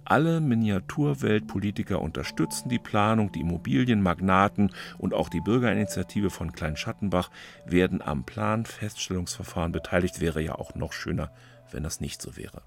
Alle 0.04 0.40
Miniaturweltpolitiker 0.40 2.02
unterstützen 2.02 2.68
die 2.68 2.78
Planung, 2.78 3.32
die 3.32 3.40
Immobilienmagnaten 3.40 4.70
und 4.98 5.14
auch 5.14 5.30
die 5.30 5.40
Bürgerinitiative 5.40 6.28
von 6.28 6.52
Kleinschattenbach 6.52 7.30
werden 7.64 8.02
am 8.02 8.24
Planfeststellungsverfahren 8.24 9.72
beteiligt. 9.72 10.20
Wäre 10.20 10.42
ja 10.42 10.56
auch 10.56 10.74
noch 10.74 10.92
schöner, 10.92 11.30
wenn 11.70 11.82
das 11.82 12.00
nicht 12.00 12.20
so 12.20 12.36
wäre. 12.36 12.62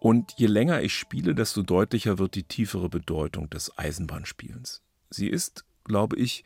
Und 0.00 0.34
je 0.36 0.46
länger 0.46 0.82
ich 0.82 0.94
spiele, 0.94 1.34
desto 1.34 1.62
deutlicher 1.62 2.18
wird 2.18 2.34
die 2.34 2.42
tiefere 2.42 2.88
Bedeutung 2.88 3.48
des 3.48 3.78
Eisenbahnspielens. 3.78 4.82
Sie 5.10 5.28
ist, 5.28 5.64
glaube 5.84 6.16
ich, 6.16 6.44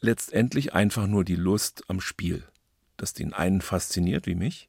letztendlich 0.00 0.72
einfach 0.72 1.06
nur 1.06 1.24
die 1.24 1.36
Lust 1.36 1.84
am 1.88 2.00
Spiel, 2.00 2.44
das 3.02 3.12
den 3.14 3.32
einen 3.32 3.60
fasziniert 3.60 4.26
wie 4.26 4.36
mich, 4.36 4.68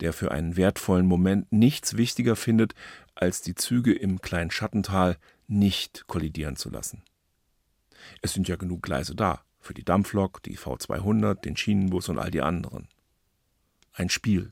der 0.00 0.12
für 0.12 0.32
einen 0.32 0.56
wertvollen 0.56 1.06
Moment 1.06 1.52
nichts 1.52 1.96
wichtiger 1.96 2.34
findet, 2.34 2.74
als 3.14 3.40
die 3.40 3.54
Züge 3.54 3.92
im 3.92 4.20
kleinen 4.20 4.50
Schattental 4.50 5.16
nicht 5.46 6.08
kollidieren 6.08 6.56
zu 6.56 6.70
lassen. 6.70 7.04
Es 8.20 8.32
sind 8.32 8.48
ja 8.48 8.56
genug 8.56 8.82
Gleise 8.82 9.14
da, 9.14 9.42
für 9.60 9.74
die 9.74 9.84
Dampflok, 9.84 10.42
die 10.42 10.58
V200, 10.58 11.36
den 11.36 11.56
Schienenbus 11.56 12.08
und 12.08 12.18
all 12.18 12.32
die 12.32 12.42
anderen. 12.42 12.88
Ein 13.92 14.10
Spiel, 14.10 14.50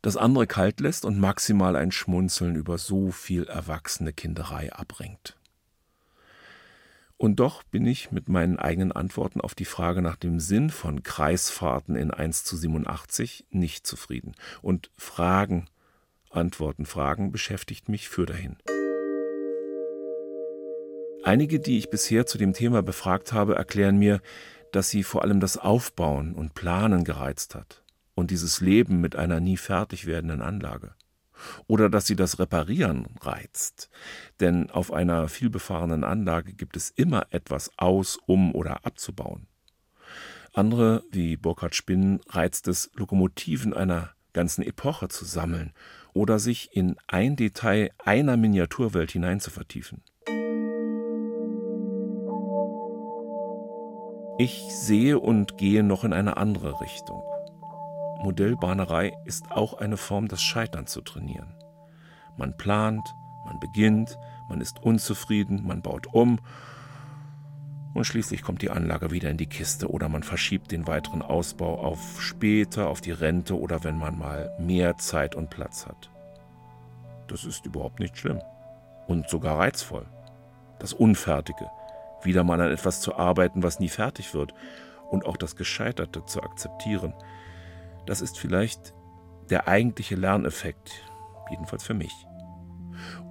das 0.00 0.16
andere 0.16 0.46
kalt 0.46 0.80
lässt 0.80 1.04
und 1.04 1.20
maximal 1.20 1.76
ein 1.76 1.92
Schmunzeln 1.92 2.56
über 2.56 2.78
so 2.78 3.10
viel 3.10 3.44
erwachsene 3.44 4.14
Kinderei 4.14 4.72
abbringt. 4.72 5.36
Und 7.22 7.36
doch 7.36 7.62
bin 7.62 7.86
ich 7.86 8.10
mit 8.10 8.28
meinen 8.28 8.58
eigenen 8.58 8.90
Antworten 8.90 9.40
auf 9.40 9.54
die 9.54 9.64
Frage 9.64 10.02
nach 10.02 10.16
dem 10.16 10.40
Sinn 10.40 10.70
von 10.70 11.04
Kreisfahrten 11.04 11.94
in 11.94 12.10
1 12.10 12.42
zu 12.42 12.56
87 12.56 13.46
nicht 13.50 13.86
zufrieden. 13.86 14.34
Und 14.60 14.90
Fragen, 14.96 15.66
Antworten, 16.30 16.84
Fragen 16.84 17.30
beschäftigt 17.30 17.88
mich 17.88 18.08
für 18.08 18.26
dahin. 18.26 18.56
Einige, 21.22 21.60
die 21.60 21.78
ich 21.78 21.90
bisher 21.90 22.26
zu 22.26 22.38
dem 22.38 22.54
Thema 22.54 22.82
befragt 22.82 23.32
habe, 23.32 23.54
erklären 23.54 23.98
mir, 23.98 24.20
dass 24.72 24.90
sie 24.90 25.04
vor 25.04 25.22
allem 25.22 25.38
das 25.38 25.56
Aufbauen 25.56 26.34
und 26.34 26.54
Planen 26.54 27.04
gereizt 27.04 27.54
hat 27.54 27.84
und 28.16 28.32
dieses 28.32 28.60
Leben 28.60 29.00
mit 29.00 29.14
einer 29.14 29.38
nie 29.38 29.58
fertig 29.58 30.06
werdenden 30.06 30.42
Anlage 30.42 30.92
oder 31.66 31.88
dass 31.88 32.06
sie 32.06 32.16
das 32.16 32.38
Reparieren 32.38 33.06
reizt. 33.20 33.90
Denn 34.40 34.70
auf 34.70 34.92
einer 34.92 35.28
vielbefahrenen 35.28 36.04
Anlage 36.04 36.52
gibt 36.52 36.76
es 36.76 36.90
immer 36.90 37.26
etwas 37.30 37.70
aus, 37.76 38.18
um 38.26 38.54
oder 38.54 38.84
abzubauen. 38.84 39.46
Andere, 40.52 41.02
wie 41.10 41.36
Burkhard 41.36 41.74
Spinnen, 41.74 42.20
reizt 42.28 42.68
es, 42.68 42.90
Lokomotiven 42.94 43.72
einer 43.72 44.10
ganzen 44.32 44.62
Epoche 44.62 45.08
zu 45.08 45.24
sammeln 45.24 45.72
oder 46.14 46.38
sich 46.38 46.70
in 46.76 46.96
ein 47.06 47.36
Detail 47.36 47.90
einer 47.98 48.36
Miniaturwelt 48.36 49.12
hinein 49.12 49.40
zu 49.40 49.50
vertiefen. 49.50 50.02
Ich 54.38 54.74
sehe 54.74 55.18
und 55.18 55.56
gehe 55.56 55.82
noch 55.82 56.04
in 56.04 56.12
eine 56.12 56.36
andere 56.36 56.80
Richtung. 56.80 57.22
Modellbahnerei 58.22 59.12
ist 59.24 59.50
auch 59.50 59.74
eine 59.74 59.96
Form, 59.96 60.28
das 60.28 60.42
Scheitern 60.42 60.86
zu 60.86 61.00
trainieren. 61.00 61.54
Man 62.36 62.56
plant, 62.56 63.06
man 63.44 63.58
beginnt, 63.60 64.16
man 64.48 64.60
ist 64.60 64.82
unzufrieden, 64.82 65.66
man 65.66 65.82
baut 65.82 66.06
um 66.12 66.38
und 67.94 68.04
schließlich 68.04 68.42
kommt 68.42 68.62
die 68.62 68.70
Anlage 68.70 69.10
wieder 69.10 69.28
in 69.28 69.36
die 69.36 69.46
Kiste 69.46 69.90
oder 69.90 70.08
man 70.08 70.22
verschiebt 70.22 70.72
den 70.72 70.86
weiteren 70.86 71.20
Ausbau 71.20 71.78
auf 71.78 72.22
später, 72.22 72.88
auf 72.88 73.00
die 73.00 73.10
Rente 73.10 73.58
oder 73.58 73.84
wenn 73.84 73.98
man 73.98 74.18
mal 74.18 74.50
mehr 74.58 74.96
Zeit 74.96 75.34
und 75.34 75.50
Platz 75.50 75.86
hat. 75.86 76.10
Das 77.28 77.44
ist 77.44 77.66
überhaupt 77.66 78.00
nicht 78.00 78.16
schlimm 78.16 78.40
und 79.06 79.28
sogar 79.28 79.58
reizvoll. 79.58 80.06
Das 80.78 80.92
Unfertige, 80.92 81.70
wieder 82.22 82.44
mal 82.44 82.60
an 82.60 82.70
etwas 82.70 83.00
zu 83.00 83.16
arbeiten, 83.16 83.62
was 83.62 83.78
nie 83.78 83.88
fertig 83.88 84.32
wird 84.32 84.54
und 85.10 85.26
auch 85.26 85.36
das 85.36 85.56
Gescheiterte 85.56 86.24
zu 86.24 86.42
akzeptieren, 86.42 87.12
das 88.06 88.20
ist 88.20 88.38
vielleicht 88.38 88.94
der 89.50 89.68
eigentliche 89.68 90.14
Lerneffekt, 90.14 90.92
jedenfalls 91.50 91.84
für 91.84 91.94
mich. 91.94 92.12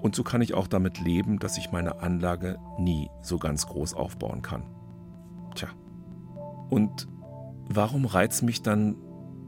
Und 0.02 0.16
so 0.16 0.24
kann 0.24 0.42
ich 0.42 0.54
auch 0.54 0.68
damit 0.68 1.00
leben, 1.00 1.40
dass 1.40 1.58
ich 1.58 1.72
meine 1.72 2.02
Anlage 2.02 2.60
nie 2.78 3.10
so 3.22 3.38
ganz 3.38 3.68
groß 3.68 3.94
aufbauen 3.94 4.42
kann. 4.42 4.64
Tja. 5.56 5.70
Und 6.70 7.08
warum 7.68 8.06
reizt 8.06 8.44
mich 8.44 8.62
dann 8.62 8.96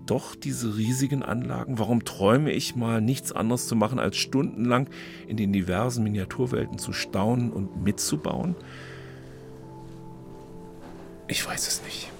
doch 0.05 0.35
diese 0.35 0.77
riesigen 0.77 1.23
Anlagen? 1.23 1.79
Warum 1.79 2.03
träume 2.03 2.51
ich 2.51 2.75
mal 2.75 3.01
nichts 3.01 3.31
anderes 3.31 3.67
zu 3.67 3.75
machen, 3.75 3.99
als 3.99 4.17
stundenlang 4.17 4.89
in 5.27 5.37
den 5.37 5.53
diversen 5.53 6.03
Miniaturwelten 6.03 6.77
zu 6.77 6.93
staunen 6.93 7.51
und 7.51 7.81
mitzubauen? 7.83 8.55
Ich 11.27 11.47
weiß 11.47 11.67
es 11.67 11.83
nicht. 11.83 12.12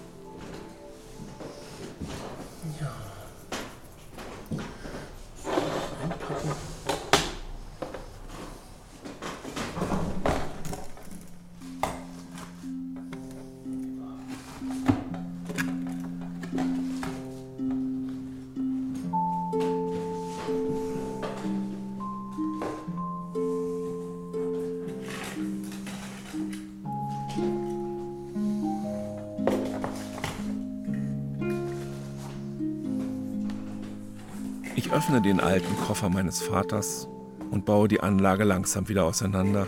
Öffne 35.13 35.30
den 35.30 35.39
alten 35.39 35.78
Koffer 35.78 36.10
meines 36.10 36.41
Vaters 36.41 37.08
und 37.52 37.65
baue 37.65 37.88
die 37.88 37.99
Anlage 37.99 38.45
langsam 38.45 38.89
wieder 38.89 39.06
auseinander, 39.06 39.67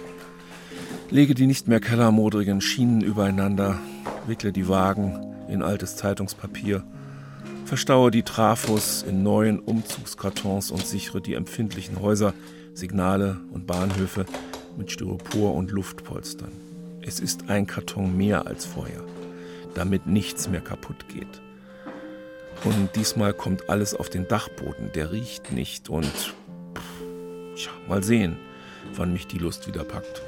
lege 1.12 1.36
die 1.36 1.46
nicht 1.46 1.68
mehr 1.68 1.80
kellermodrigen 1.80 2.62
Schienen 2.62 3.02
übereinander, 3.02 3.78
wickle 4.26 4.52
die 4.52 4.68
Wagen 4.68 5.36
in 5.48 5.62
altes 5.62 5.98
Zeitungspapier, 5.98 6.84
verstaue 7.64 8.10
die 8.10 8.24
Trafos 8.24 9.04
in 9.08 9.22
neuen 9.22 9.60
Umzugskartons 9.60 10.72
und 10.72 10.84
sichere 10.84 11.22
die 11.22 11.36
empfindlichen 11.36 12.02
Häuser, 12.02 12.34
Signale 12.74 13.38
und 13.52 13.68
Bahnhöfe 13.68 14.26
mit 14.80 14.92
Styropor 14.92 15.54
und 15.54 15.70
Luftpolstern. 15.70 16.54
Es 17.04 17.20
ist 17.20 17.52
ein 17.52 17.68
Karton 17.68 18.18
mehr 18.18 18.48
als 18.48 18.66
vorher, 18.66 19.04
damit 19.76 20.08
nichts 20.08 20.50
mehr 20.50 20.62
kaputt 20.62 21.08
geht. 21.08 21.45
Und 22.64 22.96
diesmal 22.96 23.34
kommt 23.34 23.70
alles 23.70 23.94
auf 23.94 24.10
den 24.10 24.28
Dachboden, 24.28 24.92
der 24.94 25.12
riecht 25.12 25.52
nicht 25.52 25.90
und 25.90 26.34
tja, 27.56 27.72
mal 27.88 28.04
sehen, 28.04 28.38
wann 28.96 29.14
mich 29.14 29.28
die 29.28 29.38
Lust 29.38 29.68
wieder 29.68 29.84
packt. 29.84 30.22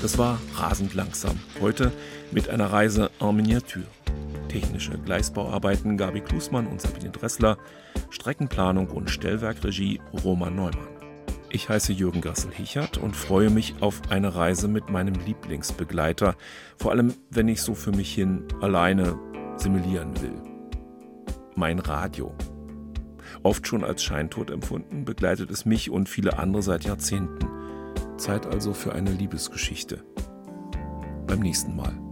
Das 0.00 0.16
war 0.16 0.40
rasend 0.54 0.94
langsam. 0.94 1.40
Heute 1.60 1.92
mit 2.30 2.48
einer 2.48 2.72
Reise 2.72 3.10
en 3.20 3.34
Miniature. 3.34 3.84
Technische 4.48 4.96
Gleisbauarbeiten 4.96 5.96
Gabi 5.96 6.20
Klusmann 6.20 6.66
und 6.66 6.80
Sabine 6.80 7.10
Dressler, 7.10 7.58
Streckenplanung 8.10 8.88
und 8.88 9.10
Stellwerkregie 9.10 10.00
Roman 10.24 10.54
Neumann. 10.54 10.97
Ich 11.50 11.70
heiße 11.70 11.94
Jürgen 11.94 12.20
Grassel-Hichert 12.20 12.98
und 12.98 13.16
freue 13.16 13.48
mich 13.48 13.76
auf 13.80 14.02
eine 14.10 14.34
Reise 14.34 14.68
mit 14.68 14.90
meinem 14.90 15.14
Lieblingsbegleiter, 15.14 16.36
vor 16.76 16.90
allem 16.90 17.14
wenn 17.30 17.48
ich 17.48 17.62
so 17.62 17.74
für 17.74 17.90
mich 17.90 18.14
hin 18.14 18.44
alleine 18.60 19.18
simulieren 19.56 20.20
will. 20.20 20.34
Mein 21.56 21.78
Radio. 21.78 22.34
Oft 23.42 23.66
schon 23.66 23.82
als 23.82 24.02
Scheintod 24.02 24.50
empfunden, 24.50 25.06
begleitet 25.06 25.50
es 25.50 25.64
mich 25.64 25.90
und 25.90 26.08
viele 26.08 26.38
andere 26.38 26.62
seit 26.62 26.84
Jahrzehnten. 26.84 27.48
Zeit 28.18 28.46
also 28.46 28.74
für 28.74 28.92
eine 28.92 29.12
Liebesgeschichte. 29.12 30.04
Beim 31.26 31.40
nächsten 31.40 31.74
Mal. 31.74 32.07